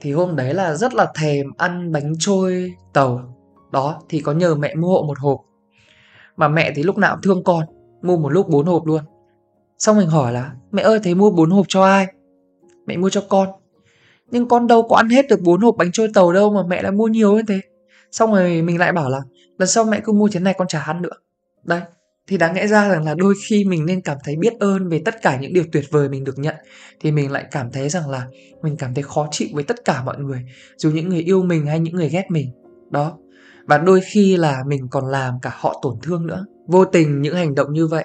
Thì 0.00 0.12
hôm 0.12 0.36
đấy 0.36 0.54
là 0.54 0.74
rất 0.74 0.94
là 0.94 1.12
thèm 1.14 1.46
ăn 1.58 1.92
bánh 1.92 2.12
trôi 2.18 2.72
tàu. 2.92 3.36
Đó 3.72 4.00
thì 4.08 4.20
có 4.20 4.32
nhờ 4.32 4.54
mẹ 4.54 4.74
mua 4.74 4.88
hộ 4.88 5.02
một 5.02 5.18
hộp. 5.18 5.40
Mà 6.36 6.48
mẹ 6.48 6.72
thì 6.76 6.82
lúc 6.82 6.98
nào 6.98 7.14
cũng 7.14 7.22
thương 7.22 7.44
con 7.44 7.64
mua 8.02 8.16
một 8.16 8.28
lúc 8.28 8.48
bốn 8.48 8.66
hộp 8.66 8.86
luôn. 8.86 9.00
Xong 9.78 9.98
mình 9.98 10.08
hỏi 10.08 10.32
là 10.32 10.52
mẹ 10.72 10.82
ơi 10.82 11.00
thế 11.02 11.14
mua 11.14 11.30
bốn 11.30 11.50
hộp 11.50 11.66
cho 11.68 11.84
ai? 11.84 12.06
Mẹ 12.86 12.96
mua 12.96 13.10
cho 13.10 13.22
con. 13.28 13.48
Nhưng 14.30 14.48
con 14.48 14.66
đâu 14.66 14.88
có 14.88 14.96
ăn 14.96 15.08
hết 15.08 15.26
được 15.28 15.40
bốn 15.40 15.60
hộp 15.60 15.76
bánh 15.76 15.92
trôi 15.92 16.08
tàu 16.14 16.32
đâu 16.32 16.52
mà 16.52 16.62
mẹ 16.68 16.82
lại 16.82 16.92
mua 16.92 17.06
nhiều 17.08 17.32
như 17.32 17.42
thế. 17.48 17.60
Xong 18.12 18.32
rồi 18.32 18.62
mình 18.62 18.78
lại 18.78 18.92
bảo 18.92 19.10
là 19.10 19.20
lần 19.58 19.68
sau 19.68 19.84
mẹ 19.84 20.00
cứ 20.04 20.12
mua 20.12 20.28
thế 20.32 20.40
này 20.40 20.54
con 20.58 20.68
chả 20.68 20.80
ăn 20.80 21.02
nữa. 21.02 21.14
Đây 21.64 21.80
thì 22.26 22.36
đáng 22.36 22.54
lẽ 22.54 22.66
ra 22.66 22.88
rằng 22.88 23.04
là 23.04 23.14
đôi 23.14 23.34
khi 23.46 23.64
mình 23.64 23.86
nên 23.86 24.00
cảm 24.00 24.18
thấy 24.24 24.36
biết 24.36 24.52
ơn 24.60 24.88
về 24.88 25.02
tất 25.04 25.22
cả 25.22 25.38
những 25.40 25.52
điều 25.52 25.64
tuyệt 25.72 25.84
vời 25.90 26.08
mình 26.08 26.24
được 26.24 26.38
nhận. 26.38 26.54
Thì 27.00 27.12
mình 27.12 27.30
lại 27.30 27.44
cảm 27.50 27.70
thấy 27.72 27.88
rằng 27.88 28.10
là 28.10 28.26
mình 28.62 28.76
cảm 28.76 28.94
thấy 28.94 29.02
khó 29.02 29.28
chịu 29.30 29.48
với 29.52 29.64
tất 29.64 29.84
cả 29.84 30.02
mọi 30.04 30.18
người, 30.18 30.44
dù 30.76 30.90
những 30.90 31.08
người 31.08 31.20
yêu 31.20 31.42
mình 31.42 31.66
hay 31.66 31.80
những 31.80 31.94
người 31.94 32.08
ghét 32.08 32.24
mình. 32.28 32.50
Đó. 32.90 33.18
Và 33.66 33.78
đôi 33.78 34.00
khi 34.12 34.36
là 34.36 34.62
mình 34.66 34.88
còn 34.90 35.06
làm 35.06 35.34
cả 35.42 35.50
họ 35.54 35.80
tổn 35.82 35.94
thương 36.02 36.26
nữa. 36.26 36.46
Vô 36.68 36.84
tình 36.84 37.22
những 37.22 37.34
hành 37.34 37.54
động 37.54 37.72
như 37.72 37.86
vậy, 37.86 38.04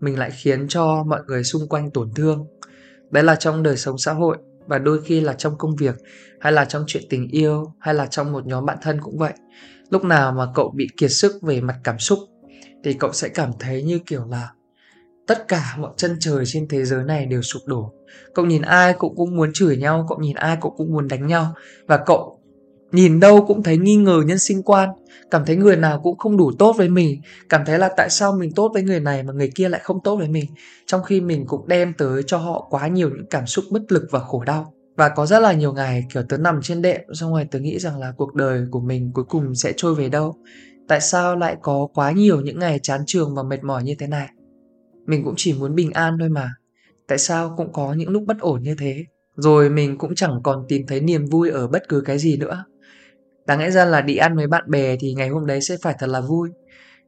mình 0.00 0.18
lại 0.18 0.30
khiến 0.30 0.68
cho 0.68 1.04
mọi 1.06 1.20
người 1.26 1.44
xung 1.44 1.68
quanh 1.68 1.90
tổn 1.90 2.10
thương. 2.16 2.46
Đấy 3.10 3.24
là 3.24 3.34
trong 3.34 3.62
đời 3.62 3.76
sống 3.76 3.98
xã 3.98 4.12
hội, 4.12 4.36
và 4.66 4.78
đôi 4.78 5.02
khi 5.02 5.20
là 5.20 5.32
trong 5.32 5.58
công 5.58 5.76
việc, 5.76 5.94
hay 6.40 6.52
là 6.52 6.64
trong 6.64 6.84
chuyện 6.86 7.02
tình 7.10 7.28
yêu, 7.28 7.72
hay 7.80 7.94
là 7.94 8.06
trong 8.06 8.32
một 8.32 8.46
nhóm 8.46 8.66
bạn 8.66 8.78
thân 8.82 9.00
cũng 9.00 9.18
vậy. 9.18 9.32
Lúc 9.90 10.04
nào 10.04 10.32
mà 10.32 10.46
cậu 10.54 10.72
bị 10.76 10.86
kiệt 10.96 11.10
sức 11.12 11.42
về 11.42 11.60
mặt 11.60 11.76
cảm 11.84 11.98
xúc 11.98 12.18
thì 12.86 12.94
cậu 12.94 13.12
sẽ 13.12 13.28
cảm 13.28 13.50
thấy 13.58 13.82
như 13.82 13.98
kiểu 14.06 14.24
là 14.30 14.48
tất 15.26 15.48
cả 15.48 15.74
mọi 15.78 15.92
chân 15.96 16.16
trời 16.20 16.44
trên 16.46 16.68
thế 16.68 16.84
giới 16.84 17.04
này 17.04 17.26
đều 17.26 17.42
sụp 17.42 17.62
đổ. 17.66 17.92
Cậu 18.34 18.46
nhìn 18.46 18.62
ai 18.62 18.94
cậu 18.98 19.14
cũng 19.16 19.36
muốn 19.36 19.50
chửi 19.54 19.76
nhau, 19.76 20.06
cậu 20.08 20.18
nhìn 20.18 20.36
ai 20.36 20.58
cậu 20.60 20.74
cũng 20.76 20.92
muốn 20.92 21.08
đánh 21.08 21.26
nhau. 21.26 21.54
Và 21.86 21.96
cậu 22.06 22.40
Nhìn 22.92 23.20
đâu 23.20 23.44
cũng 23.46 23.62
thấy 23.62 23.78
nghi 23.78 23.96
ngờ 23.96 24.22
nhân 24.26 24.38
sinh 24.38 24.62
quan, 24.62 24.90
Cảm 25.30 25.44
thấy 25.44 25.56
người 25.56 25.76
nào 25.76 26.00
cũng 26.02 26.18
không 26.18 26.36
đủ 26.36 26.52
tốt 26.58 26.74
với 26.78 26.88
mình, 26.88 27.20
Cảm 27.48 27.64
thấy 27.66 27.78
là 27.78 27.90
tại 27.96 28.10
sao 28.10 28.32
mình 28.32 28.52
tốt 28.52 28.70
với 28.74 28.82
người 28.82 29.00
này 29.00 29.22
mà 29.22 29.32
người 29.32 29.50
kia 29.54 29.68
lại 29.68 29.80
không 29.84 30.00
tốt 30.04 30.16
với 30.16 30.28
mình, 30.28 30.46
Trong 30.86 31.02
khi 31.02 31.20
mình 31.20 31.46
cũng 31.46 31.68
đem 31.68 31.92
tới 31.98 32.22
cho 32.26 32.38
họ 32.38 32.66
quá 32.70 32.88
nhiều 32.88 33.08
những 33.08 33.26
cảm 33.30 33.46
xúc 33.46 33.64
bất 33.70 33.92
lực 33.92 34.06
và 34.10 34.18
khổ 34.18 34.44
đau. 34.44 34.72
Và 34.96 35.08
có 35.08 35.26
rất 35.26 35.40
là 35.40 35.52
nhiều 35.52 35.72
ngày, 35.72 36.04
kiểu 36.14 36.22
tớ 36.28 36.36
nằm 36.36 36.60
trên 36.62 36.82
đệm, 36.82 37.00
Xong 37.12 37.32
rồi 37.32 37.48
tớ 37.50 37.58
nghĩ 37.58 37.78
rằng 37.78 37.98
là 37.98 38.12
cuộc 38.16 38.34
đời 38.34 38.66
của 38.70 38.80
mình 38.80 39.10
cuối 39.14 39.24
cùng 39.24 39.54
sẽ 39.54 39.72
trôi 39.76 39.94
về 39.94 40.08
đâu. 40.08 40.36
Tại 40.88 41.00
sao 41.00 41.36
lại 41.36 41.56
có 41.62 41.88
quá 41.94 42.10
nhiều 42.10 42.40
những 42.40 42.58
ngày 42.58 42.78
chán 42.82 43.00
trường 43.06 43.34
và 43.34 43.42
mệt 43.42 43.64
mỏi 43.64 43.84
như 43.84 43.94
thế 43.98 44.06
này? 44.06 44.28
Mình 45.06 45.24
cũng 45.24 45.34
chỉ 45.36 45.54
muốn 45.54 45.74
bình 45.74 45.92
an 45.92 46.16
thôi 46.20 46.28
mà. 46.28 46.54
Tại 47.08 47.18
sao 47.18 47.54
cũng 47.56 47.72
có 47.72 47.92
những 47.92 48.10
lúc 48.10 48.22
bất 48.26 48.38
ổn 48.40 48.62
như 48.62 48.74
thế? 48.78 49.04
Rồi 49.36 49.70
mình 49.70 49.98
cũng 49.98 50.14
chẳng 50.14 50.40
còn 50.42 50.64
tìm 50.68 50.86
thấy 50.86 51.00
niềm 51.00 51.26
vui 51.26 51.50
ở 51.50 51.68
bất 51.68 51.88
cứ 51.88 52.00
cái 52.00 52.18
gì 52.18 52.36
nữa. 52.36 52.64
Đáng 53.46 53.60
lẽ 53.60 53.70
ra 53.70 53.84
là 53.84 54.00
đi 54.00 54.16
ăn 54.16 54.36
với 54.36 54.46
bạn 54.46 54.64
bè 54.70 54.96
thì 55.00 55.14
ngày 55.14 55.28
hôm 55.28 55.46
đấy 55.46 55.60
sẽ 55.60 55.76
phải 55.82 55.94
thật 55.98 56.06
là 56.06 56.20
vui. 56.20 56.50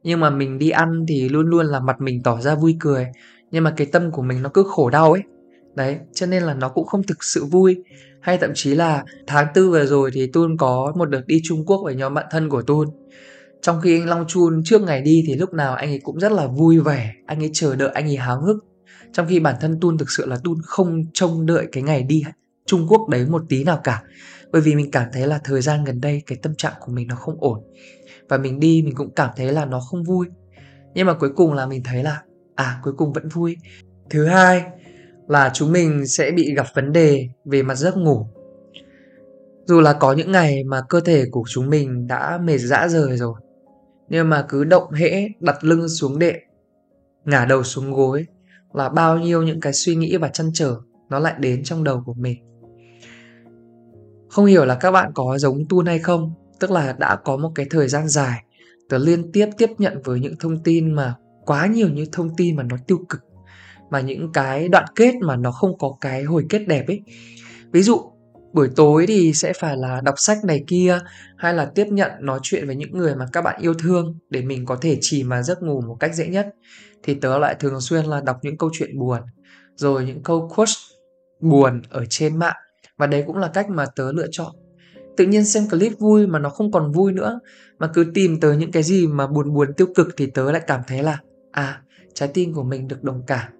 Nhưng 0.03 0.19
mà 0.19 0.29
mình 0.29 0.57
đi 0.57 0.69
ăn 0.69 1.05
thì 1.07 1.29
luôn 1.29 1.47
luôn 1.47 1.65
là 1.65 1.79
mặt 1.79 2.01
mình 2.01 2.23
tỏ 2.23 2.41
ra 2.41 2.55
vui 2.55 2.75
cười. 2.79 3.07
Nhưng 3.51 3.63
mà 3.63 3.73
cái 3.77 3.87
tâm 3.87 4.11
của 4.11 4.21
mình 4.21 4.41
nó 4.41 4.49
cứ 4.53 4.63
khổ 4.67 4.89
đau 4.89 5.11
ấy. 5.11 5.21
Đấy, 5.75 5.97
cho 6.13 6.25
nên 6.25 6.43
là 6.43 6.53
nó 6.53 6.69
cũng 6.69 6.85
không 6.85 7.03
thực 7.03 7.23
sự 7.23 7.45
vui. 7.45 7.83
Hay 8.21 8.37
thậm 8.37 8.51
chí 8.55 8.75
là 8.75 9.03
tháng 9.27 9.47
tư 9.53 9.69
vừa 9.69 9.85
rồi 9.85 10.11
thì 10.13 10.27
Tun 10.27 10.57
có 10.57 10.93
một 10.95 11.05
đợt 11.05 11.21
đi 11.27 11.41
Trung 11.43 11.65
Quốc 11.65 11.81
với 11.83 11.95
nhóm 11.95 12.13
bạn 12.13 12.25
thân 12.31 12.49
của 12.49 12.61
Tun. 12.61 12.87
Trong 13.61 13.81
khi 13.81 13.99
anh 13.99 14.09
Long 14.09 14.27
Chun 14.27 14.61
trước 14.65 14.81
ngày 14.81 15.01
đi 15.01 15.23
thì 15.27 15.35
lúc 15.35 15.53
nào 15.53 15.75
anh 15.75 15.89
ấy 15.89 15.99
cũng 16.03 16.19
rất 16.19 16.31
là 16.31 16.47
vui 16.47 16.79
vẻ 16.79 17.13
Anh 17.25 17.43
ấy 17.43 17.49
chờ 17.53 17.75
đợi, 17.75 17.89
anh 17.93 18.05
ấy 18.05 18.15
háo 18.15 18.41
hức. 18.41 18.65
Trong 19.13 19.27
khi 19.29 19.39
bản 19.39 19.55
thân 19.61 19.79
Tun 19.79 19.97
thực 19.97 20.11
sự 20.11 20.25
là 20.25 20.37
Tun 20.43 20.57
không 20.63 21.05
trông 21.13 21.45
đợi 21.45 21.67
cái 21.71 21.83
ngày 21.83 22.03
đi 22.03 22.23
Trung 22.65 22.87
Quốc 22.89 23.09
đấy 23.09 23.25
một 23.25 23.43
tí 23.49 23.63
nào 23.63 23.81
cả. 23.83 24.03
Bởi 24.51 24.61
vì 24.61 24.75
mình 24.75 24.91
cảm 24.91 25.07
thấy 25.13 25.27
là 25.27 25.39
thời 25.43 25.61
gian 25.61 25.83
gần 25.83 26.01
đây 26.01 26.21
cái 26.27 26.37
tâm 26.41 26.55
trạng 26.55 26.73
của 26.79 26.91
mình 26.91 27.07
nó 27.07 27.15
không 27.15 27.37
ổn. 27.39 27.59
Và 28.29 28.37
mình 28.37 28.59
đi 28.59 28.81
mình 28.85 28.95
cũng 28.95 29.13
cảm 29.15 29.29
thấy 29.35 29.53
là 29.53 29.65
nó 29.65 29.79
không 29.79 30.03
vui. 30.03 30.27
Nhưng 30.93 31.07
mà 31.07 31.13
cuối 31.13 31.29
cùng 31.35 31.53
là 31.53 31.65
mình 31.65 31.83
thấy 31.83 32.03
là 32.03 32.21
à 32.55 32.79
cuối 32.83 32.93
cùng 32.97 33.13
vẫn 33.13 33.27
vui. 33.27 33.57
Thứ 34.09 34.25
hai 34.25 34.63
là 35.27 35.51
chúng 35.53 35.71
mình 35.71 36.07
sẽ 36.07 36.31
bị 36.31 36.53
gặp 36.55 36.65
vấn 36.73 36.91
đề 36.91 37.27
về 37.45 37.63
mặt 37.63 37.75
giấc 37.75 37.97
ngủ. 37.97 38.27
Dù 39.65 39.81
là 39.81 39.93
có 39.93 40.13
những 40.13 40.31
ngày 40.31 40.63
mà 40.63 40.81
cơ 40.89 40.99
thể 40.99 41.25
của 41.31 41.43
chúng 41.49 41.69
mình 41.69 42.07
đã 42.07 42.39
mệt 42.43 42.57
dã 42.57 42.87
rời 42.87 43.17
rồi, 43.17 43.33
nhưng 44.09 44.29
mà 44.29 44.45
cứ 44.49 44.63
động 44.63 44.91
hễ 44.91 45.29
đặt 45.39 45.63
lưng 45.63 45.89
xuống 45.89 46.19
đệm, 46.19 46.35
ngả 47.25 47.45
đầu 47.45 47.63
xuống 47.63 47.93
gối 47.93 48.25
là 48.73 48.89
bao 48.89 49.19
nhiêu 49.19 49.43
những 49.43 49.59
cái 49.59 49.73
suy 49.73 49.95
nghĩ 49.95 50.17
và 50.17 50.27
chăn 50.27 50.51
trở 50.53 50.75
nó 51.09 51.19
lại 51.19 51.33
đến 51.39 51.63
trong 51.63 51.83
đầu 51.83 52.03
của 52.05 52.13
mình. 52.13 52.37
Không 54.29 54.45
hiểu 54.45 54.65
là 54.65 54.75
các 54.75 54.91
bạn 54.91 55.11
có 55.15 55.37
giống 55.37 55.65
tu 55.69 55.83
hay 55.85 55.99
không, 55.99 56.33
tức 56.59 56.71
là 56.71 56.93
đã 56.93 57.15
có 57.15 57.37
một 57.37 57.51
cái 57.55 57.65
thời 57.69 57.87
gian 57.87 58.07
dài 58.07 58.43
tớ 58.89 58.97
liên 58.97 59.31
tiếp 59.31 59.49
tiếp 59.57 59.69
nhận 59.77 60.01
với 60.03 60.19
những 60.19 60.35
thông 60.39 60.63
tin 60.63 60.91
mà 60.91 61.15
quá 61.45 61.67
nhiều 61.67 61.89
những 61.89 62.11
thông 62.11 62.35
tin 62.35 62.55
mà 62.55 62.63
nó 62.63 62.77
tiêu 62.87 62.97
cực 63.09 63.19
mà 63.89 63.99
những 63.99 64.31
cái 64.31 64.67
đoạn 64.67 64.85
kết 64.95 65.15
mà 65.21 65.35
nó 65.35 65.51
không 65.51 65.77
có 65.77 65.97
cái 66.01 66.23
hồi 66.23 66.45
kết 66.49 66.59
đẹp 66.67 66.87
ấy 66.87 67.01
ví 67.71 67.81
dụ 67.81 68.11
buổi 68.53 68.69
tối 68.75 69.05
thì 69.07 69.33
sẽ 69.33 69.53
phải 69.59 69.77
là 69.77 70.01
đọc 70.01 70.15
sách 70.17 70.37
này 70.45 70.63
kia, 70.67 70.99
hay 71.37 71.53
là 71.53 71.65
tiếp 71.65 71.87
nhận 71.87 72.11
nói 72.19 72.39
chuyện 72.43 72.67
với 72.67 72.75
những 72.75 72.97
người 72.97 73.15
mà 73.15 73.25
các 73.33 73.41
bạn 73.41 73.61
yêu 73.61 73.73
thương 73.73 74.17
để 74.29 74.41
mình 74.41 74.65
có 74.65 74.75
thể 74.81 74.97
chìm 75.01 75.29
vào 75.29 75.43
giấc 75.43 75.63
ngủ 75.63 75.81
một 75.81 75.97
cách 75.99 76.15
dễ 76.15 76.27
nhất. 76.27 76.47
Thì 77.03 77.13
tớ 77.13 77.37
lại 77.37 77.55
thường 77.59 77.81
xuyên 77.81 78.05
là 78.05 78.21
đọc 78.21 78.37
những 78.41 78.57
câu 78.57 78.69
chuyện 78.73 78.99
buồn, 78.99 79.19
rồi 79.75 80.05
những 80.05 80.23
câu 80.23 80.51
quote 80.55 80.71
buồn 81.39 81.81
ở 81.89 82.05
trên 82.09 82.37
mạng. 82.37 82.55
Và 82.97 83.07
đấy 83.07 83.23
cũng 83.27 83.37
là 83.37 83.47
cách 83.47 83.69
mà 83.69 83.85
tớ 83.95 84.11
lựa 84.11 84.27
chọn. 84.31 84.51
Tự 85.17 85.25
nhiên 85.25 85.45
xem 85.45 85.69
clip 85.69 85.99
vui 85.99 86.27
mà 86.27 86.39
nó 86.39 86.49
không 86.49 86.71
còn 86.71 86.91
vui 86.91 87.13
nữa, 87.13 87.39
mà 87.79 87.87
cứ 87.93 88.11
tìm 88.13 88.39
tới 88.39 88.57
những 88.57 88.71
cái 88.71 88.83
gì 88.83 89.07
mà 89.07 89.27
buồn 89.27 89.53
buồn 89.53 89.73
tiêu 89.77 89.87
cực 89.95 90.07
thì 90.17 90.25
tớ 90.25 90.51
lại 90.51 90.61
cảm 90.67 90.81
thấy 90.87 91.03
là 91.03 91.17
à 91.51 91.81
trái 92.13 92.29
tim 92.33 92.53
của 92.53 92.63
mình 92.63 92.87
được 92.87 93.03
đồng 93.03 93.23
cảm. 93.27 93.51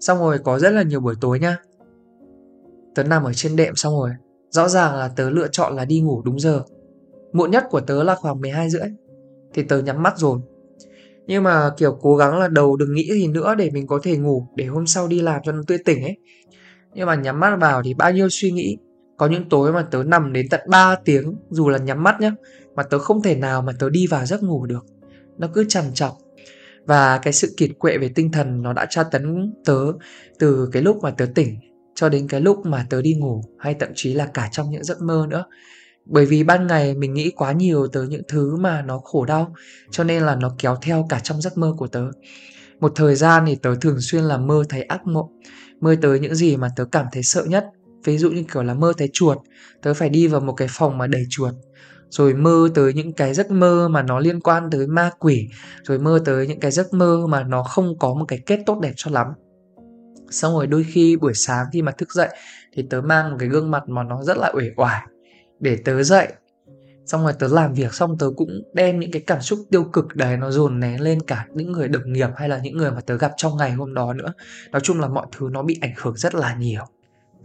Xong 0.00 0.18
rồi 0.18 0.38
có 0.38 0.58
rất 0.58 0.70
là 0.70 0.82
nhiều 0.82 1.00
buổi 1.00 1.14
tối 1.20 1.40
nhá 1.40 1.56
tớ 2.94 3.02
nằm 3.02 3.24
ở 3.24 3.32
trên 3.32 3.56
đệm 3.56 3.76
xong 3.76 3.94
rồi. 3.94 4.10
Rõ 4.50 4.68
ràng 4.68 4.94
là 4.94 5.08
tớ 5.08 5.30
lựa 5.30 5.48
chọn 5.52 5.76
là 5.76 5.84
đi 5.84 6.00
ngủ 6.00 6.22
đúng 6.24 6.40
giờ. 6.40 6.62
Muộn 7.32 7.50
nhất 7.50 7.64
của 7.70 7.80
tớ 7.80 8.02
là 8.02 8.14
khoảng 8.14 8.40
12 8.40 8.70
rưỡi. 8.70 8.88
Thì 9.54 9.62
tớ 9.62 9.78
nhắm 9.78 10.02
mắt 10.02 10.18
rồi. 10.18 10.38
Nhưng 11.26 11.42
mà, 11.42 11.70
kiểu, 11.76 11.98
cố 12.00 12.16
gắng 12.16 12.38
là 12.38 12.48
đầu 12.48 12.76
đừng 12.76 12.94
nghĩ 12.94 13.12
gì 13.12 13.26
nữa 13.26 13.54
để 13.58 13.70
mình 13.70 13.86
có 13.86 14.00
thể 14.02 14.16
ngủ, 14.16 14.46
để 14.56 14.64
hôm 14.64 14.86
sau 14.86 15.08
đi 15.08 15.20
làm 15.20 15.40
cho 15.44 15.52
nó 15.52 15.62
tươi 15.66 15.78
tỉnh 15.84 16.02
ấy. 16.02 16.16
Nhưng 16.94 17.06
mà 17.06 17.14
nhắm 17.14 17.40
mắt 17.40 17.56
vào 17.60 17.82
thì 17.82 17.94
bao 17.94 18.12
nhiêu 18.12 18.28
suy 18.30 18.50
nghĩ. 18.50 18.76
Có 19.16 19.26
những 19.26 19.48
tối 19.48 19.72
mà 19.72 19.82
tớ 19.90 20.02
nằm 20.02 20.32
đến 20.32 20.46
tận 20.50 20.60
3 20.68 20.96
tiếng, 21.04 21.36
dù 21.50 21.68
là 21.68 21.78
nhắm 21.78 22.02
mắt 22.02 22.20
nhá, 22.20 22.32
mà 22.74 22.82
tớ 22.82 22.98
không 22.98 23.22
thể 23.22 23.34
nào 23.34 23.62
mà 23.62 23.72
tớ 23.78 23.90
đi 23.90 24.06
vào 24.06 24.26
giấc 24.26 24.42
ngủ 24.42 24.66
được. 24.66 24.86
Nó 25.38 25.48
cứ 25.54 25.64
trằn 25.68 25.84
trọc. 25.94 26.18
Và 26.86 27.18
cái 27.18 27.32
sự 27.32 27.54
kiệt 27.56 27.70
quệ 27.78 27.98
về 27.98 28.10
tinh 28.14 28.32
thần 28.32 28.62
nó 28.62 28.72
đã 28.72 28.86
tra 28.90 29.02
tấn 29.02 29.52
tớ 29.64 29.78
từ 30.38 30.68
cái 30.72 30.82
lúc 30.82 30.96
mà 31.02 31.10
tớ 31.10 31.26
tỉnh 31.34 31.58
cho 31.94 32.08
đến 32.08 32.28
cái 32.28 32.40
lúc 32.40 32.66
mà 32.66 32.86
tớ 32.90 33.02
đi 33.02 33.14
ngủ, 33.14 33.42
hay 33.58 33.74
thậm 33.74 33.88
chí 33.94 34.14
là 34.14 34.26
cả 34.26 34.48
trong 34.52 34.70
những 34.70 34.84
giấc 34.84 35.02
mơ 35.02 35.26
nữa. 35.30 35.44
Bởi 36.06 36.26
vì 36.26 36.44
ban 36.44 36.66
ngày 36.66 36.94
mình 36.94 37.14
nghĩ 37.14 37.30
quá 37.30 37.52
nhiều 37.52 37.86
tới 37.86 38.06
những 38.08 38.22
thứ 38.28 38.56
mà 38.56 38.82
nó 38.82 38.98
khổ 38.98 39.24
đau, 39.24 39.54
cho 39.90 40.04
nên 40.04 40.22
là 40.22 40.36
nó 40.36 40.54
kéo 40.58 40.76
theo 40.82 41.06
cả 41.08 41.20
trong 41.20 41.40
giấc 41.40 41.58
mơ 41.58 41.74
của 41.78 41.86
tớ. 41.86 42.04
Một 42.80 42.92
thời 42.96 43.14
gian 43.14 43.44
thì 43.46 43.56
tớ 43.56 43.74
thường 43.80 44.00
xuyên 44.00 44.22
là 44.22 44.38
mơ 44.38 44.62
thấy 44.68 44.82
ác 44.82 45.06
mộng, 45.06 45.40
mơ 45.80 45.96
tới 46.02 46.20
những 46.20 46.34
gì 46.34 46.56
mà 46.56 46.68
tớ 46.76 46.84
cảm 46.84 47.06
thấy 47.12 47.22
sợ 47.22 47.44
nhất. 47.44 47.66
Ví 48.04 48.18
dụ 48.18 48.30
như 48.30 48.44
kiểu 48.52 48.62
là 48.62 48.74
mơ 48.74 48.92
thấy 48.98 49.10
chuột, 49.12 49.38
tớ 49.82 49.94
phải 49.94 50.08
đi 50.08 50.26
vào 50.26 50.40
một 50.40 50.52
cái 50.52 50.68
phòng 50.70 50.98
mà 50.98 51.06
đầy 51.06 51.24
chuột. 51.30 51.54
Rồi 52.08 52.34
mơ 52.34 52.68
tới 52.74 52.92
những 52.92 53.12
cái 53.12 53.34
giấc 53.34 53.50
mơ 53.50 53.88
mà 53.88 54.02
nó 54.02 54.18
liên 54.18 54.40
quan 54.40 54.70
tới 54.70 54.86
ma 54.86 55.10
quỷ, 55.18 55.48
rồi 55.82 55.98
mơ 55.98 56.20
tới 56.24 56.46
những 56.46 56.60
cái 56.60 56.70
giấc 56.70 56.94
mơ 56.94 57.26
mà 57.28 57.42
nó 57.42 57.62
không 57.62 57.98
có 57.98 58.14
một 58.14 58.24
cái 58.28 58.38
kết 58.46 58.60
tốt 58.66 58.80
đẹp 58.80 58.92
cho 58.96 59.10
lắm 59.10 59.26
xong 60.30 60.54
rồi 60.54 60.66
đôi 60.66 60.84
khi 60.88 61.16
buổi 61.16 61.34
sáng 61.34 61.66
khi 61.72 61.82
mà 61.82 61.92
thức 61.92 62.12
dậy 62.12 62.28
thì 62.72 62.84
tớ 62.90 63.00
mang 63.00 63.30
một 63.30 63.36
cái 63.40 63.48
gương 63.48 63.70
mặt 63.70 63.88
mà 63.88 64.02
nó 64.02 64.22
rất 64.22 64.36
là 64.36 64.52
uể 64.54 64.70
oải 64.76 65.02
để 65.60 65.76
tớ 65.84 66.02
dậy. 66.02 66.28
Xong 67.06 67.22
rồi 67.22 67.32
tớ 67.38 67.48
làm 67.48 67.74
việc 67.74 67.94
xong 67.94 68.18
tớ 68.18 68.30
cũng 68.36 68.62
đem 68.74 69.00
những 69.00 69.10
cái 69.10 69.22
cảm 69.26 69.40
xúc 69.40 69.58
tiêu 69.70 69.84
cực 69.84 70.16
đấy 70.16 70.36
nó 70.36 70.50
dồn 70.50 70.80
nén 70.80 71.00
lên 71.00 71.20
cả 71.22 71.46
những 71.54 71.72
người 71.72 71.88
đồng 71.88 72.12
nghiệp 72.12 72.28
hay 72.36 72.48
là 72.48 72.60
những 72.62 72.76
người 72.76 72.90
mà 72.90 73.00
tớ 73.00 73.16
gặp 73.16 73.32
trong 73.36 73.56
ngày 73.56 73.72
hôm 73.72 73.94
đó 73.94 74.12
nữa. 74.12 74.32
Nói 74.70 74.80
chung 74.80 75.00
là 75.00 75.08
mọi 75.08 75.26
thứ 75.32 75.48
nó 75.52 75.62
bị 75.62 75.78
ảnh 75.80 75.94
hưởng 75.96 76.16
rất 76.16 76.34
là 76.34 76.54
nhiều. 76.54 76.84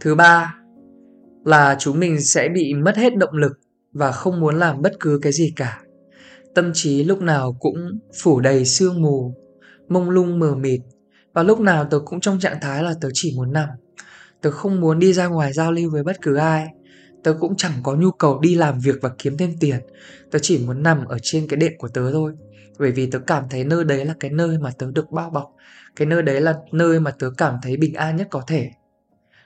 Thứ 0.00 0.14
ba 0.14 0.54
là 1.44 1.76
chúng 1.78 2.00
mình 2.00 2.20
sẽ 2.20 2.48
bị 2.48 2.74
mất 2.74 2.96
hết 2.96 3.16
động 3.16 3.34
lực 3.34 3.60
và 3.92 4.12
không 4.12 4.40
muốn 4.40 4.58
làm 4.58 4.82
bất 4.82 4.92
cứ 5.00 5.18
cái 5.22 5.32
gì 5.32 5.52
cả. 5.56 5.80
Tâm 6.54 6.70
trí 6.74 7.04
lúc 7.04 7.20
nào 7.20 7.56
cũng 7.60 7.98
phủ 8.22 8.40
đầy 8.40 8.64
sương 8.64 9.02
mù, 9.02 9.34
mông 9.88 10.10
lung 10.10 10.38
mờ 10.38 10.54
mịt 10.54 10.80
và 11.40 11.44
lúc 11.44 11.60
nào 11.60 11.84
tớ 11.84 11.98
cũng 12.04 12.20
trong 12.20 12.40
trạng 12.40 12.58
thái 12.60 12.82
là 12.82 12.94
tớ 13.00 13.08
chỉ 13.12 13.34
muốn 13.36 13.52
nằm 13.52 13.68
tớ 14.40 14.50
không 14.50 14.80
muốn 14.80 14.98
đi 14.98 15.12
ra 15.12 15.26
ngoài 15.26 15.52
giao 15.52 15.72
lưu 15.72 15.90
với 15.90 16.02
bất 16.02 16.22
cứ 16.22 16.36
ai. 16.36 16.66
Tớ 17.24 17.36
cũng 17.40 17.56
chẳng 17.56 17.72
có 17.82 17.94
nhu 17.94 18.10
cầu 18.10 18.38
đi 18.40 18.54
làm 18.54 18.78
việc 18.78 18.94
và 19.00 19.10
kiếm 19.18 19.36
thêm 19.36 19.54
tiền. 19.60 19.80
Tớ 20.30 20.38
chỉ 20.42 20.58
muốn 20.66 20.82
nằm 20.82 21.04
ở 21.04 21.18
trên 21.22 21.48
cái 21.48 21.56
đệm 21.56 21.72
của 21.78 21.88
tớ 21.88 22.12
thôi. 22.12 22.32
Bởi 22.78 22.92
vì 22.92 23.10
tớ 23.10 23.18
cảm 23.18 23.44
thấy 23.50 23.64
nơi 23.64 23.84
đấy 23.84 24.04
là 24.04 24.14
cái 24.20 24.30
nơi 24.30 24.58
mà 24.58 24.70
tớ 24.78 24.90
được 24.94 25.10
bao 25.10 25.30
bọc. 25.30 25.54
Cái 25.96 26.06
nơi 26.06 26.22
đấy 26.22 26.40
là 26.40 26.54
nơi 26.72 27.00
mà 27.00 27.10
tớ 27.10 27.30
cảm 27.36 27.54
thấy 27.62 27.76
bình 27.76 27.94
an 27.94 28.16
nhất 28.16 28.28
có 28.30 28.42
thể. 28.46 28.70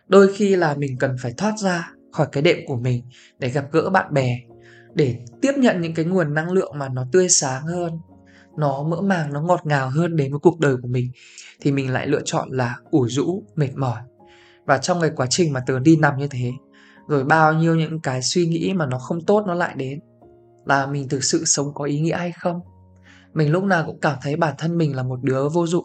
Đôi 0.08 0.34
khi 0.34 0.56
là 0.56 0.74
mình 0.74 0.96
cần 0.98 1.16
phải 1.22 1.32
thoát 1.36 1.54
ra 1.58 1.90
khỏi 2.12 2.26
cái 2.32 2.42
đệm 2.42 2.58
của 2.66 2.76
mình 2.76 3.04
để 3.38 3.48
gặp 3.48 3.64
gỡ 3.72 3.90
bạn 3.90 4.14
bè, 4.14 4.38
để 4.94 5.16
tiếp 5.42 5.52
nhận 5.56 5.80
những 5.80 5.94
cái 5.94 6.04
nguồn 6.04 6.34
năng 6.34 6.52
lượng 6.52 6.78
mà 6.78 6.88
nó 6.88 7.06
tươi 7.12 7.28
sáng 7.28 7.62
hơn 7.62 7.92
nó 8.56 8.82
mỡ 8.82 9.00
màng, 9.00 9.32
nó 9.32 9.42
ngọt 9.42 9.60
ngào 9.64 9.90
hơn 9.90 10.16
đến 10.16 10.30
với 10.30 10.40
cuộc 10.40 10.60
đời 10.60 10.76
của 10.82 10.88
mình, 10.88 11.10
thì 11.60 11.72
mình 11.72 11.92
lại 11.92 12.06
lựa 12.06 12.20
chọn 12.24 12.48
là 12.50 12.76
ủ 12.90 13.08
rũ, 13.08 13.42
mệt 13.56 13.70
mỏi. 13.76 14.02
Và 14.66 14.78
trong 14.78 15.00
cái 15.00 15.10
quá 15.16 15.26
trình 15.30 15.52
mà 15.52 15.60
tớ 15.66 15.78
đi 15.78 15.96
nằm 15.96 16.18
như 16.18 16.26
thế, 16.26 16.52
rồi 17.08 17.24
bao 17.24 17.52
nhiêu 17.52 17.74
những 17.74 18.00
cái 18.00 18.22
suy 18.22 18.46
nghĩ 18.46 18.72
mà 18.74 18.86
nó 18.86 18.98
không 18.98 19.24
tốt 19.24 19.44
nó 19.46 19.54
lại 19.54 19.74
đến, 19.76 20.00
là 20.66 20.86
mình 20.86 21.08
thực 21.08 21.24
sự 21.24 21.44
sống 21.44 21.74
có 21.74 21.84
ý 21.84 22.00
nghĩa 22.00 22.16
hay 22.16 22.32
không? 22.32 22.60
Mình 23.32 23.52
lúc 23.52 23.64
nào 23.64 23.84
cũng 23.86 24.00
cảm 24.00 24.16
thấy 24.22 24.36
bản 24.36 24.54
thân 24.58 24.78
mình 24.78 24.96
là 24.96 25.02
một 25.02 25.22
đứa 25.22 25.48
vô 25.48 25.66
dụng. 25.66 25.84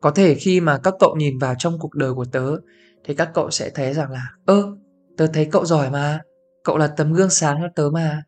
Có 0.00 0.10
thể 0.10 0.34
khi 0.34 0.60
mà 0.60 0.78
các 0.78 0.94
cậu 1.00 1.16
nhìn 1.16 1.38
vào 1.38 1.54
trong 1.58 1.78
cuộc 1.78 1.94
đời 1.94 2.14
của 2.14 2.24
tớ, 2.24 2.56
thì 3.04 3.14
các 3.14 3.30
cậu 3.34 3.50
sẽ 3.50 3.70
thấy 3.70 3.94
rằng 3.94 4.10
là, 4.10 4.26
ơ, 4.46 4.76
tớ 5.16 5.26
thấy 5.26 5.48
cậu 5.52 5.64
giỏi 5.64 5.90
mà, 5.90 6.20
cậu 6.64 6.78
là 6.78 6.86
tấm 6.86 7.12
gương 7.12 7.30
sáng 7.30 7.58
cho 7.62 7.68
tớ 7.76 7.90
mà. 7.92 8.22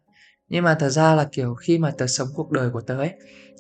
Nhưng 0.48 0.64
mà 0.64 0.76
thật 0.80 0.88
ra 0.88 1.14
là 1.14 1.28
kiểu 1.32 1.54
khi 1.54 1.78
mà 1.78 1.90
tớ 1.98 2.06
sống 2.06 2.28
cuộc 2.34 2.50
đời 2.50 2.70
của 2.70 2.80
tớ 2.80 2.98
ấy 2.98 3.12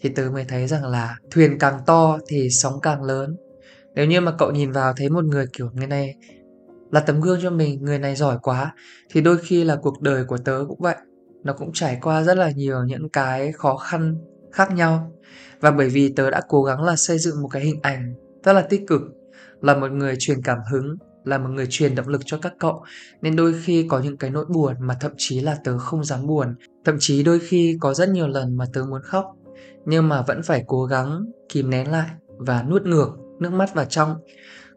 thì 0.04 0.10
tớ 0.10 0.30
mới 0.32 0.44
thấy 0.44 0.66
rằng 0.66 0.84
là 0.84 1.16
thuyền 1.30 1.58
càng 1.58 1.80
to 1.86 2.18
thì 2.28 2.50
sóng 2.50 2.80
càng 2.80 3.02
lớn. 3.02 3.36
Nếu 3.94 4.06
như 4.06 4.20
mà 4.20 4.32
cậu 4.38 4.50
nhìn 4.50 4.72
vào 4.72 4.92
thấy 4.96 5.08
một 5.08 5.24
người 5.24 5.46
kiểu 5.52 5.70
người 5.74 5.86
này 5.86 6.14
là 6.90 7.00
tấm 7.00 7.20
gương 7.20 7.38
cho 7.42 7.50
mình, 7.50 7.82
người 7.82 7.98
này 7.98 8.16
giỏi 8.16 8.38
quá, 8.42 8.74
thì 9.10 9.20
đôi 9.20 9.38
khi 9.38 9.64
là 9.64 9.76
cuộc 9.76 10.02
đời 10.02 10.24
của 10.24 10.38
tớ 10.38 10.64
cũng 10.68 10.78
vậy. 10.80 10.96
Nó 11.44 11.52
cũng 11.52 11.72
trải 11.72 11.98
qua 12.02 12.22
rất 12.22 12.36
là 12.36 12.50
nhiều 12.50 12.84
những 12.84 13.08
cái 13.08 13.52
khó 13.52 13.76
khăn 13.76 14.16
khác 14.52 14.72
nhau. 14.72 15.12
Và 15.60 15.70
bởi 15.70 15.88
vì 15.88 16.12
tớ 16.16 16.30
đã 16.30 16.40
cố 16.48 16.62
gắng 16.62 16.84
là 16.84 16.96
xây 16.96 17.18
dựng 17.18 17.42
một 17.42 17.48
cái 17.48 17.62
hình 17.62 17.80
ảnh 17.82 18.14
rất 18.44 18.52
là 18.52 18.60
tích 18.60 18.82
cực, 18.86 19.02
là 19.60 19.74
một 19.74 19.90
người 19.92 20.16
truyền 20.18 20.42
cảm 20.42 20.58
hứng, 20.72 20.96
là 21.24 21.38
một 21.38 21.48
người 21.48 21.66
truyền 21.70 21.94
động 21.94 22.08
lực 22.08 22.20
cho 22.24 22.38
các 22.42 22.52
cậu, 22.58 22.84
nên 23.22 23.36
đôi 23.36 23.54
khi 23.64 23.86
có 23.88 24.00
những 24.00 24.16
cái 24.16 24.30
nỗi 24.30 24.44
buồn 24.44 24.74
mà 24.80 24.96
thậm 25.00 25.12
chí 25.16 25.40
là 25.40 25.56
tớ 25.64 25.78
không 25.78 26.04
dám 26.04 26.26
buồn. 26.26 26.54
Thậm 26.84 26.96
chí 27.00 27.22
đôi 27.22 27.38
khi 27.38 27.76
có 27.80 27.94
rất 27.94 28.08
nhiều 28.08 28.28
lần 28.28 28.56
mà 28.56 28.64
tớ 28.72 28.84
muốn 28.84 29.02
khóc 29.02 29.36
nhưng 29.86 30.08
mà 30.08 30.22
vẫn 30.22 30.42
phải 30.42 30.64
cố 30.66 30.84
gắng 30.84 31.24
kìm 31.48 31.70
nén 31.70 31.90
lại 31.90 32.08
và 32.26 32.62
nuốt 32.62 32.82
ngược 32.82 33.08
nước 33.38 33.52
mắt 33.52 33.74
vào 33.74 33.84
trong. 33.84 34.16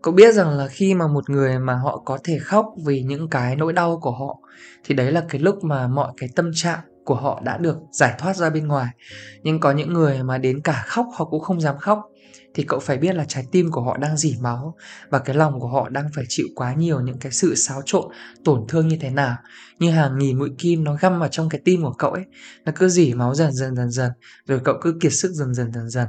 Cậu 0.01 0.13
biết 0.13 0.33
rằng 0.33 0.49
là 0.49 0.67
khi 0.67 0.93
mà 0.93 1.07
một 1.07 1.29
người 1.29 1.59
mà 1.59 1.73
họ 1.73 2.01
có 2.05 2.17
thể 2.23 2.37
khóc 2.39 2.65
vì 2.85 3.01
những 3.01 3.29
cái 3.29 3.55
nỗi 3.55 3.73
đau 3.73 3.99
của 4.01 4.11
họ, 4.11 4.37
thì 4.83 4.95
đấy 4.95 5.11
là 5.11 5.25
cái 5.29 5.41
lúc 5.41 5.63
mà 5.63 5.87
mọi 5.87 6.11
cái 6.17 6.29
tâm 6.35 6.51
trạng 6.53 6.79
của 7.07 7.15
họ 7.15 7.41
đã 7.43 7.57
được 7.57 7.77
giải 7.91 8.15
thoát 8.17 8.35
ra 8.35 8.49
bên 8.49 8.67
ngoài. 8.67 8.87
Nhưng 9.43 9.59
có 9.59 9.71
những 9.71 9.93
người 9.93 10.23
mà 10.23 10.37
đến 10.37 10.61
cả 10.61 10.83
khóc, 10.87 11.05
họ 11.13 11.25
cũng 11.25 11.41
không 11.41 11.61
dám 11.61 11.77
khóc. 11.77 11.99
Thì 12.53 12.63
cậu 12.63 12.79
phải 12.79 12.97
biết 12.97 13.15
là 13.15 13.25
trái 13.27 13.45
tim 13.51 13.71
của 13.71 13.81
họ 13.81 13.97
đang 13.97 14.17
dỉ 14.17 14.35
máu 14.41 14.75
và 15.09 15.19
cái 15.19 15.35
lòng 15.35 15.59
của 15.59 15.67
họ 15.67 15.89
đang 15.89 16.05
phải 16.15 16.25
chịu 16.27 16.47
quá 16.55 16.73
nhiều 16.73 17.01
những 17.01 17.19
cái 17.19 17.31
sự 17.31 17.55
xáo 17.55 17.81
trộn, 17.85 18.11
tổn 18.45 18.65
thương 18.69 18.87
như 18.87 18.97
thế 19.01 19.09
nào. 19.09 19.35
Như 19.79 19.91
hàng 19.91 20.17
nghìn 20.17 20.39
mũi 20.39 20.49
kim 20.57 20.83
nó 20.83 20.97
găm 20.99 21.19
vào 21.19 21.29
trong 21.29 21.49
cái 21.49 21.61
tim 21.65 21.83
của 21.83 21.93
cậu 21.93 22.11
ấy, 22.11 22.23
nó 22.65 22.71
cứ 22.75 22.89
dỉ 22.89 23.13
máu 23.13 23.35
dần 23.35 23.51
dần 23.51 23.75
dần 23.75 23.91
dần, 23.91 24.11
rồi 24.45 24.59
cậu 24.63 24.75
cứ 24.81 24.97
kiệt 25.01 25.13
sức 25.13 25.31
dần 25.31 25.53
dần 25.53 25.73
dần 25.73 25.89
dần. 25.89 26.07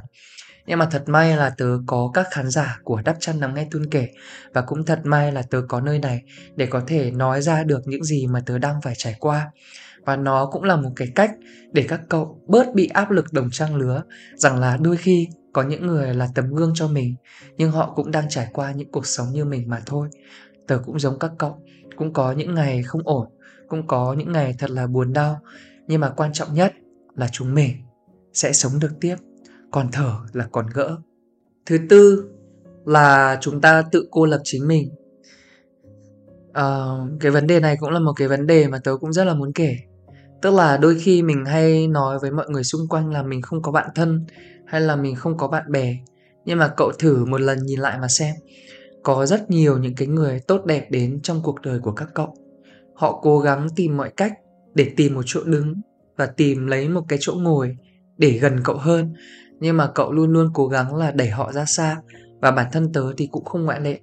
Nhưng 0.65 0.79
mà 0.79 0.87
thật 0.91 1.03
may 1.07 1.37
là 1.37 1.49
tớ 1.49 1.65
có 1.87 2.11
các 2.13 2.27
khán 2.31 2.49
giả 2.49 2.79
của 2.83 3.01
Đắp 3.01 3.15
Chăn 3.19 3.39
Nắm 3.39 3.55
Nghe 3.55 3.67
Tuôn 3.71 3.89
Kể 3.91 4.07
Và 4.53 4.61
cũng 4.61 4.85
thật 4.85 4.99
may 5.03 5.31
là 5.31 5.41
tớ 5.41 5.61
có 5.67 5.81
nơi 5.81 5.99
này 5.99 6.21
để 6.55 6.65
có 6.65 6.81
thể 6.87 7.11
nói 7.11 7.41
ra 7.41 7.63
được 7.63 7.81
những 7.85 8.03
gì 8.03 8.27
mà 8.27 8.39
tớ 8.45 8.57
đang 8.57 8.81
phải 8.81 8.93
trải 8.97 9.15
qua. 9.19 9.51
Và 10.05 10.15
nó 10.15 10.45
cũng 10.45 10.63
là 10.63 10.75
một 10.75 10.91
cái 10.95 11.07
cách 11.15 11.31
để 11.71 11.85
các 11.87 12.01
cậu 12.09 12.41
bớt 12.47 12.75
bị 12.75 12.87
áp 12.87 13.11
lực 13.11 13.33
đồng 13.33 13.49
trang 13.51 13.75
lứa 13.75 14.03
Rằng 14.35 14.59
là 14.59 14.77
đôi 14.77 14.97
khi 14.97 15.27
có 15.53 15.63
những 15.63 15.87
người 15.87 16.13
là 16.13 16.27
tấm 16.35 16.55
gương 16.55 16.71
cho 16.75 16.87
mình 16.87 17.15
nhưng 17.57 17.71
họ 17.71 17.93
cũng 17.95 18.11
đang 18.11 18.29
trải 18.29 18.47
qua 18.53 18.71
những 18.71 18.91
cuộc 18.91 19.05
sống 19.05 19.27
như 19.33 19.45
mình 19.45 19.69
mà 19.69 19.81
thôi. 19.85 20.09
Tớ 20.67 20.79
cũng 20.85 20.99
giống 20.99 21.19
các 21.19 21.31
cậu 21.37 21.59
cũng 21.95 22.13
có 22.13 22.31
những 22.31 22.55
ngày 22.55 22.83
không 22.83 23.01
ổn 23.05 23.27
cũng 23.67 23.87
có 23.87 24.13
những 24.13 24.31
ngày 24.31 24.55
thật 24.59 24.69
là 24.69 24.87
buồn 24.87 25.13
đau 25.13 25.39
nhưng 25.87 26.01
mà 26.01 26.09
quan 26.09 26.33
trọng 26.33 26.53
nhất 26.53 26.73
là 27.15 27.27
chúng 27.31 27.53
mình 27.53 27.71
sẽ 28.33 28.53
sống 28.53 28.71
được 28.81 28.91
tiếp 29.01 29.15
còn 29.71 29.89
thở 29.91 30.13
là 30.33 30.47
còn 30.51 30.67
gỡ. 30.73 30.97
Thứ 31.65 31.77
tư 31.89 32.29
là 32.85 33.37
chúng 33.41 33.61
ta 33.61 33.81
tự 33.91 34.07
cô 34.11 34.25
lập 34.25 34.41
chính 34.43 34.67
mình. 34.67 34.89
Uh, 36.49 37.19
cái 37.19 37.31
vấn 37.31 37.47
đề 37.47 37.59
này 37.59 37.77
cũng 37.79 37.89
là 37.89 37.99
một 37.99 38.13
cái 38.15 38.27
vấn 38.27 38.47
đề 38.47 38.67
mà 38.67 38.79
tớ 38.83 38.97
cũng 39.01 39.13
rất 39.13 39.23
là 39.23 39.33
muốn 39.33 39.53
kể 39.53 39.75
tức 40.41 40.53
là 40.53 40.77
đôi 40.77 40.99
khi 40.99 41.21
mình 41.21 41.45
hay 41.45 41.87
nói 41.87 42.19
với 42.19 42.31
mọi 42.31 42.45
người 42.49 42.63
xung 42.63 42.87
quanh 42.87 43.11
là 43.11 43.23
mình 43.23 43.41
không 43.41 43.61
có 43.61 43.71
bạn 43.71 43.89
thân 43.95 44.25
hay 44.65 44.81
là 44.81 44.95
mình 44.95 45.15
không 45.15 45.37
có 45.37 45.47
bạn 45.47 45.71
bè. 45.71 45.97
Nhưng 46.45 46.59
mà 46.59 46.73
cậu 46.77 46.91
thử 46.99 47.25
một 47.25 47.41
lần 47.41 47.65
nhìn 47.65 47.79
lại 47.79 47.97
mà 48.01 48.07
xem. 48.07 48.35
Có 49.03 49.25
rất 49.25 49.51
nhiều 49.51 49.77
những 49.77 49.95
cái 49.95 50.07
người 50.07 50.39
tốt 50.39 50.65
đẹp 50.65 50.87
đến 50.91 51.19
trong 51.23 51.41
cuộc 51.43 51.61
đời 51.61 51.79
của 51.79 51.91
các 51.91 52.07
cậu. 52.13 52.35
Họ 52.95 53.19
cố 53.21 53.39
gắng 53.39 53.67
tìm 53.75 53.97
mọi 53.97 54.09
cách 54.17 54.33
để 54.73 54.91
tìm 54.97 55.15
một 55.15 55.21
chỗ 55.25 55.43
đứng 55.43 55.75
và 56.17 56.25
tìm 56.25 56.67
lấy 56.67 56.89
một 56.89 57.01
cái 57.07 57.19
chỗ 57.21 57.33
ngồi 57.33 57.77
để 58.17 58.31
gần 58.31 58.59
cậu 58.63 58.77
hơn. 58.77 59.13
Nhưng 59.59 59.77
mà 59.77 59.91
cậu 59.95 60.11
luôn 60.11 60.33
luôn 60.33 60.49
cố 60.53 60.67
gắng 60.67 60.95
là 60.95 61.11
đẩy 61.11 61.29
họ 61.29 61.51
ra 61.51 61.65
xa 61.65 61.97
và 62.41 62.51
bản 62.51 62.67
thân 62.71 62.93
tớ 62.93 63.13
thì 63.17 63.27
cũng 63.31 63.45
không 63.45 63.65
ngoại 63.65 63.81
lệ. 63.81 63.99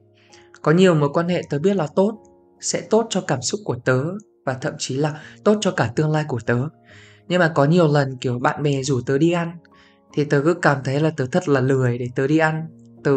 Có 0.62 0.72
nhiều 0.72 0.94
mối 0.94 1.08
quan 1.12 1.28
hệ 1.28 1.42
tớ 1.50 1.58
biết 1.58 1.76
là 1.76 1.86
tốt, 1.96 2.18
sẽ 2.60 2.80
tốt 2.80 3.06
cho 3.10 3.20
cảm 3.20 3.42
xúc 3.42 3.60
của 3.64 3.76
tớ 3.84 4.04
và 4.46 4.54
thậm 4.54 4.74
chí 4.78 4.96
là 4.96 5.20
tốt 5.44 5.58
cho 5.60 5.70
cả 5.70 5.92
tương 5.96 6.10
lai 6.10 6.24
của 6.28 6.40
tớ. 6.46 6.58
Nhưng 7.28 7.40
mà 7.40 7.52
có 7.54 7.64
nhiều 7.64 7.88
lần, 7.88 8.16
kiểu, 8.16 8.38
bạn 8.38 8.62
bè 8.62 8.82
rủ 8.82 9.00
tớ 9.06 9.18
đi 9.18 9.32
ăn, 9.32 9.52
thì 10.14 10.24
tớ 10.24 10.42
cứ 10.44 10.54
cảm 10.54 10.78
thấy 10.84 11.00
là 11.00 11.10
tớ 11.16 11.26
thật 11.32 11.48
là 11.48 11.60
lười 11.60 11.98
để 11.98 12.08
tớ 12.16 12.26
đi 12.26 12.38
ăn. 12.38 12.66
Tớ 13.04 13.16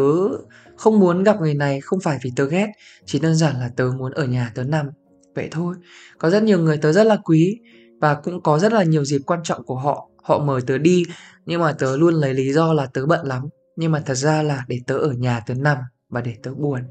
không 0.78 1.00
muốn 1.00 1.24
gặp 1.24 1.42
người 1.42 1.54
này, 1.54 1.82
không 1.82 2.00
phải 2.00 2.20
vì 2.22 2.32
tớ 2.36 2.46
ghét, 2.46 2.68
chỉ 3.06 3.20
đơn 3.20 3.36
giản 3.36 3.60
là 3.60 3.70
tớ 3.76 3.92
muốn 3.98 4.12
ở 4.12 4.26
nhà 4.26 4.52
tớ 4.56 4.64
nằm. 4.64 4.90
Vậy 5.36 5.48
thôi. 5.52 5.76
Có 6.18 6.30
rất 6.30 6.44
nhiều 6.44 6.60
người 6.60 6.78
tớ 6.78 6.92
rất 6.92 7.04
là 7.04 7.18
quý 7.24 7.60
và 8.02 8.14
cũng 8.14 8.44
có 8.44 8.60
rất 8.60 8.74
là 8.74 8.84
nhiều 8.84 9.06
dịp 9.06 9.22
quan 9.26 9.40
trọng 9.44 9.64
của 9.64 9.76
họ. 9.76 10.10
Họ 10.24 10.40
mời 10.40 10.62
tớ 10.62 10.78
đi, 10.78 11.04
nhưng 11.46 11.62
mà 11.62 11.72
tớ 11.72 11.98
luôn 11.98 12.14
lấy 12.14 12.34
lý 12.34 12.54
do 12.54 12.74
là 12.74 12.86
tớ 12.86 13.06
bận 13.06 13.28
lắm. 13.28 13.48
Nhưng 13.76 13.92
mà 13.92 14.00
thật 14.06 14.16
ra 14.16 14.44
là 14.44 14.66
để 14.68 14.80
tớ 14.88 14.96
ở 14.96 15.12
nhà 15.12 15.40
tớ 15.48 15.54
nằm 15.54 15.78
và 16.10 16.22
để 16.22 16.36
tớ 16.44 16.54
buồn. 16.54 16.82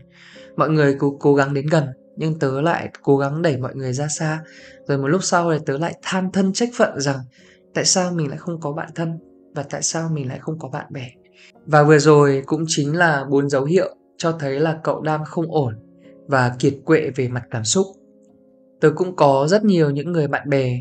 Mọi 0.56 0.70
người 0.70 0.96
cố 0.98 1.16
cố 1.20 1.34
gắng 1.34 1.54
đến 1.54 1.66
gần 1.66 1.84
nhưng 2.18 2.38
tớ 2.38 2.60
lại 2.60 2.88
cố 3.02 3.16
gắng 3.16 3.42
đẩy 3.42 3.56
mọi 3.56 3.74
người 3.74 3.92
ra 3.92 4.08
xa. 4.08 4.42
Rồi 4.86 4.98
một 4.98 5.06
lúc 5.06 5.24
sau 5.24 5.52
thì 5.52 5.58
tớ 5.66 5.78
lại 5.78 5.94
than 6.02 6.32
thân 6.32 6.52
trách 6.52 6.68
phận 6.74 7.00
rằng, 7.00 7.18
tại 7.74 7.84
sao 7.84 8.12
mình 8.12 8.28
lại 8.28 8.38
không 8.38 8.60
có 8.60 8.72
bạn 8.72 8.88
thân 8.94 9.18
và 9.54 9.62
tại 9.62 9.82
sao 9.82 10.08
mình 10.12 10.28
lại 10.28 10.38
không 10.38 10.58
có 10.58 10.68
bạn 10.68 10.86
bè? 10.90 11.10
Và 11.66 11.82
vừa 11.82 11.98
rồi 11.98 12.42
cũng 12.46 12.64
chính 12.66 12.96
là 12.96 13.24
bốn 13.30 13.48
dấu 13.48 13.64
hiệu 13.64 13.96
cho 14.16 14.32
thấy 14.32 14.60
là 14.60 14.78
cậu 14.84 15.00
đang 15.00 15.24
không 15.24 15.52
ổn 15.52 15.74
và 16.26 16.56
kiệt 16.58 16.74
quệ 16.84 17.10
về 17.16 17.28
mặt 17.28 17.42
cảm 17.50 17.64
xúc. 17.64 17.86
Tớ 18.80 18.90
cũng 18.96 19.16
có 19.16 19.46
rất 19.48 19.64
nhiều 19.64 19.90
những 19.90 20.12
người 20.12 20.28
bạn 20.28 20.50
bè 20.50 20.80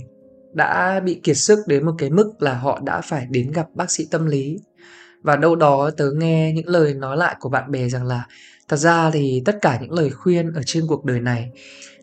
đã 0.54 1.00
bị 1.00 1.20
kiệt 1.24 1.38
sức 1.38 1.60
đến 1.68 1.86
một 1.86 1.94
cái 1.98 2.10
mức 2.10 2.34
là 2.40 2.54
họ 2.54 2.80
đã 2.84 3.02
phải 3.02 3.28
đến 3.30 3.52
gặp 3.52 3.68
bác 3.74 3.92
sĩ 3.92 4.08
tâm 4.12 4.26
lý 4.26 4.60
và 5.22 5.36
đâu 5.36 5.56
đó 5.56 5.90
tớ 5.98 6.12
nghe 6.12 6.54
những 6.56 6.68
lời 6.68 6.94
nói 6.94 7.18
lại 7.18 7.36
của 7.40 7.50
bạn 7.50 7.72
bè 7.72 7.90
rằng 7.90 8.06
là, 8.06 8.26
thật 8.68 8.78
ra 8.78 9.12
thì 9.12 9.42
tất 9.46 9.58
cả 9.62 9.80
những 9.82 9.94
lời 9.94 10.10
khuyên 10.10 10.54
ở 10.54 10.62
trên 10.66 10.84
cuộc 10.88 11.06
đời 11.06 11.20
này, 11.20 11.50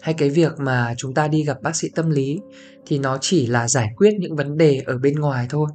hay 0.00 0.14
cái 0.14 0.30
việc 0.30 0.52
mà 0.58 0.94
chúng 0.96 1.14
ta 1.14 1.28
đi 1.28 1.44
gặp 1.44 1.62
bác 1.62 1.76
sĩ 1.76 1.88
tâm 1.94 2.10
lý, 2.10 2.40
thì 2.86 2.98
nó 2.98 3.18
chỉ 3.20 3.46
là 3.46 3.68
giải 3.68 3.88
quyết 3.96 4.14
những 4.18 4.36
vấn 4.36 4.56
đề 4.56 4.82
ở 4.86 4.98
bên 4.98 5.14
ngoài 5.14 5.46
thôi. 5.50 5.68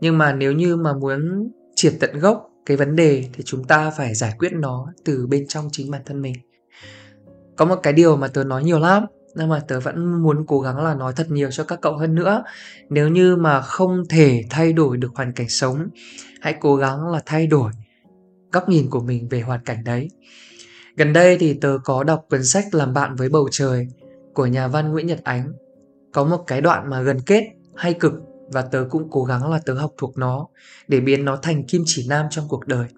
Nhưng 0.00 0.18
mà 0.18 0.32
nếu 0.32 0.52
như 0.52 0.76
mà 0.76 0.92
muốn 0.92 1.50
triệt 1.74 1.94
tận 2.00 2.18
gốc 2.18 2.46
cái 2.66 2.76
vấn 2.76 2.96
đề 2.96 3.24
thì 3.32 3.42
chúng 3.42 3.64
ta 3.64 3.90
phải 3.90 4.14
giải 4.14 4.32
quyết 4.38 4.52
nó 4.52 4.92
từ 5.04 5.26
bên 5.26 5.46
trong 5.48 5.68
chính 5.72 5.90
bản 5.90 6.02
thân 6.06 6.22
mình. 6.22 6.34
Có 7.56 7.64
một 7.64 7.76
cái 7.82 7.92
điều 7.92 8.16
mà 8.16 8.28
tớ 8.28 8.44
nói 8.44 8.64
nhiều 8.64 8.78
lắm, 8.78 9.04
nhưng 9.34 9.48
mà 9.48 9.60
tớ 9.68 9.80
vẫn 9.80 10.22
muốn 10.22 10.44
cố 10.46 10.60
gắng 10.60 10.84
là 10.84 10.94
nói 10.94 11.12
thật 11.16 11.30
nhiều 11.30 11.50
cho 11.50 11.64
các 11.64 11.80
cậu 11.82 11.96
hơn 11.96 12.14
nữa. 12.14 12.44
Nếu 12.88 13.08
như 13.08 13.36
mà 13.36 13.60
không 13.60 14.02
thể 14.08 14.44
thay 14.50 14.72
đổi 14.72 14.96
được 14.96 15.10
hoàn 15.14 15.32
cảnh 15.32 15.48
sống 15.48 15.88
hãy 16.40 16.54
cố 16.60 16.76
gắng 16.76 17.08
là 17.08 17.22
thay 17.26 17.46
đổi 17.46 17.72
góc 18.52 18.68
nhìn 18.68 18.90
của 18.90 19.00
mình 19.00 19.28
về 19.28 19.40
hoàn 19.40 19.64
cảnh 19.64 19.84
đấy. 19.84 20.08
Gần 20.96 21.12
đây 21.12 21.36
thì 21.40 21.54
tớ 21.54 21.78
có 21.84 22.04
đọc 22.04 22.26
cuốn 22.30 22.44
sách 22.44 22.74
làm 22.74 22.94
bạn 22.94 23.16
với 23.16 23.28
bầu 23.28 23.48
trời 23.50 23.88
của 24.34 24.46
nhà 24.46 24.68
văn 24.68 24.92
nguyễn 24.92 25.06
nhật 25.06 25.20
ánh. 25.24 25.52
Có 26.12 26.24
một 26.24 26.44
cái 26.46 26.60
đoạn 26.60 26.90
mà 26.90 27.02
gần 27.02 27.20
kết, 27.26 27.44
hay 27.76 27.94
cực, 27.94 28.12
và 28.52 28.62
tớ 28.62 28.86
cũng 28.90 29.08
cố 29.10 29.24
gắng 29.24 29.50
là 29.50 29.60
tớ 29.66 29.74
học 29.74 29.94
thuộc 29.98 30.18
nó 30.18 30.46
để 30.88 31.00
biến 31.00 31.24
nó 31.24 31.36
thành 31.36 31.64
kim 31.64 31.82
chỉ 31.86 32.06
nam 32.08 32.26
trong 32.30 32.44
cuộc 32.48 32.66
đời. 32.66 32.88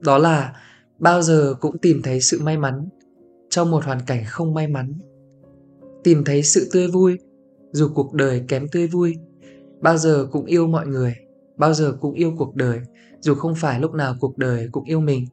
Đó 0.00 0.18
là, 0.18 0.52
bao 0.98 1.22
giờ 1.22 1.54
cũng 1.60 1.78
tìm 1.78 2.02
thấy 2.02 2.20
sự 2.20 2.40
may 2.42 2.56
mắn 2.56 2.88
trong 3.50 3.70
một 3.70 3.84
hoàn 3.84 4.00
cảnh 4.06 4.24
không 4.28 4.54
may 4.54 4.68
mắn. 4.68 4.98
Tìm 6.04 6.24
thấy 6.24 6.42
sự 6.42 6.68
tươi 6.72 6.88
vui, 6.88 7.18
dù 7.72 7.88
cuộc 7.94 8.14
đời 8.14 8.44
kém 8.48 8.68
tươi 8.68 8.86
vui, 8.86 9.16
bao 9.80 9.96
giờ 9.96 10.26
cũng 10.32 10.44
yêu 10.44 10.66
mọi 10.66 10.86
người 10.86 11.14
bao 11.62 11.74
giờ 11.74 11.96
cũng 12.00 12.14
yêu 12.14 12.34
cuộc 12.38 12.54
đời, 12.54 12.80
dù 13.20 13.34
không 13.34 13.54
phải 13.54 13.80
lúc 13.80 13.94
nào 13.94 14.14
cuộc 14.20 14.38
đời 14.38 14.68
cũng 14.72 14.84
yêu 14.84 15.00
mình. 15.00 15.26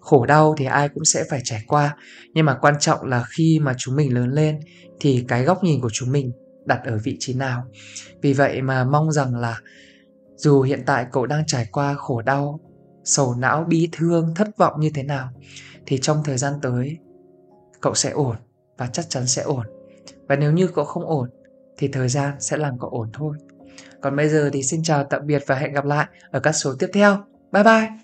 Khổ 0.00 0.26
đau 0.26 0.54
thì 0.58 0.64
ai 0.64 0.88
cũng 0.88 1.04
sẽ 1.04 1.24
phải 1.30 1.40
trải 1.44 1.64
qua, 1.66 1.96
nhưng 2.34 2.46
mà 2.46 2.58
quan 2.60 2.74
trọng 2.80 3.04
là 3.04 3.24
khi 3.36 3.58
mà 3.62 3.74
chúng 3.78 3.96
mình 3.96 4.14
lớn 4.14 4.30
lên 4.30 4.60
thì 5.00 5.24
cái 5.28 5.44
góc 5.44 5.64
nhìn 5.64 5.80
của 5.80 5.90
chúng 5.92 6.12
mình 6.12 6.32
đặt 6.64 6.80
ở 6.84 6.98
vị 7.04 7.16
trí 7.18 7.34
nào. 7.34 7.64
Vì 8.22 8.32
vậy 8.32 8.62
mà 8.62 8.84
mong 8.84 9.12
rằng 9.12 9.36
là 9.36 9.60
dù 10.36 10.62
hiện 10.62 10.82
tại 10.86 11.06
cậu 11.12 11.26
đang 11.26 11.46
trải 11.46 11.66
qua 11.72 11.94
khổ 11.94 12.22
đau, 12.22 12.60
sầu 13.04 13.34
não, 13.34 13.64
bi 13.64 13.88
thương, 13.92 14.34
thất 14.34 14.48
vọng 14.56 14.80
như 14.80 14.90
thế 14.94 15.02
nào, 15.02 15.28
thì 15.86 15.98
trong 15.98 16.22
thời 16.24 16.38
gian 16.38 16.52
tới, 16.62 16.96
cậu 17.80 17.94
sẽ 17.94 18.10
ổn 18.10 18.36
và 18.78 18.86
chắc 18.86 19.10
chắn 19.10 19.26
sẽ 19.26 19.42
ổn. 19.42 19.66
Và 20.28 20.36
nếu 20.36 20.52
như 20.52 20.68
cậu 20.74 20.84
không 20.84 21.06
ổn, 21.06 21.30
thì 21.78 21.88
thời 21.88 22.08
gian 22.08 22.34
sẽ 22.40 22.56
làm 22.56 22.78
cậu 22.78 22.90
ổn 22.90 23.10
thôi 23.12 23.36
còn 24.02 24.16
bây 24.16 24.28
giờ 24.28 24.50
thì 24.52 24.62
xin 24.62 24.82
chào 24.82 25.04
tạm 25.04 25.26
biệt 25.26 25.42
và 25.46 25.54
hẹn 25.54 25.72
gặp 25.72 25.84
lại 25.84 26.06
ở 26.30 26.40
các 26.40 26.52
số 26.52 26.74
tiếp 26.78 26.90
theo. 26.92 27.18
Bye 27.52 27.64
bye! 27.64 28.01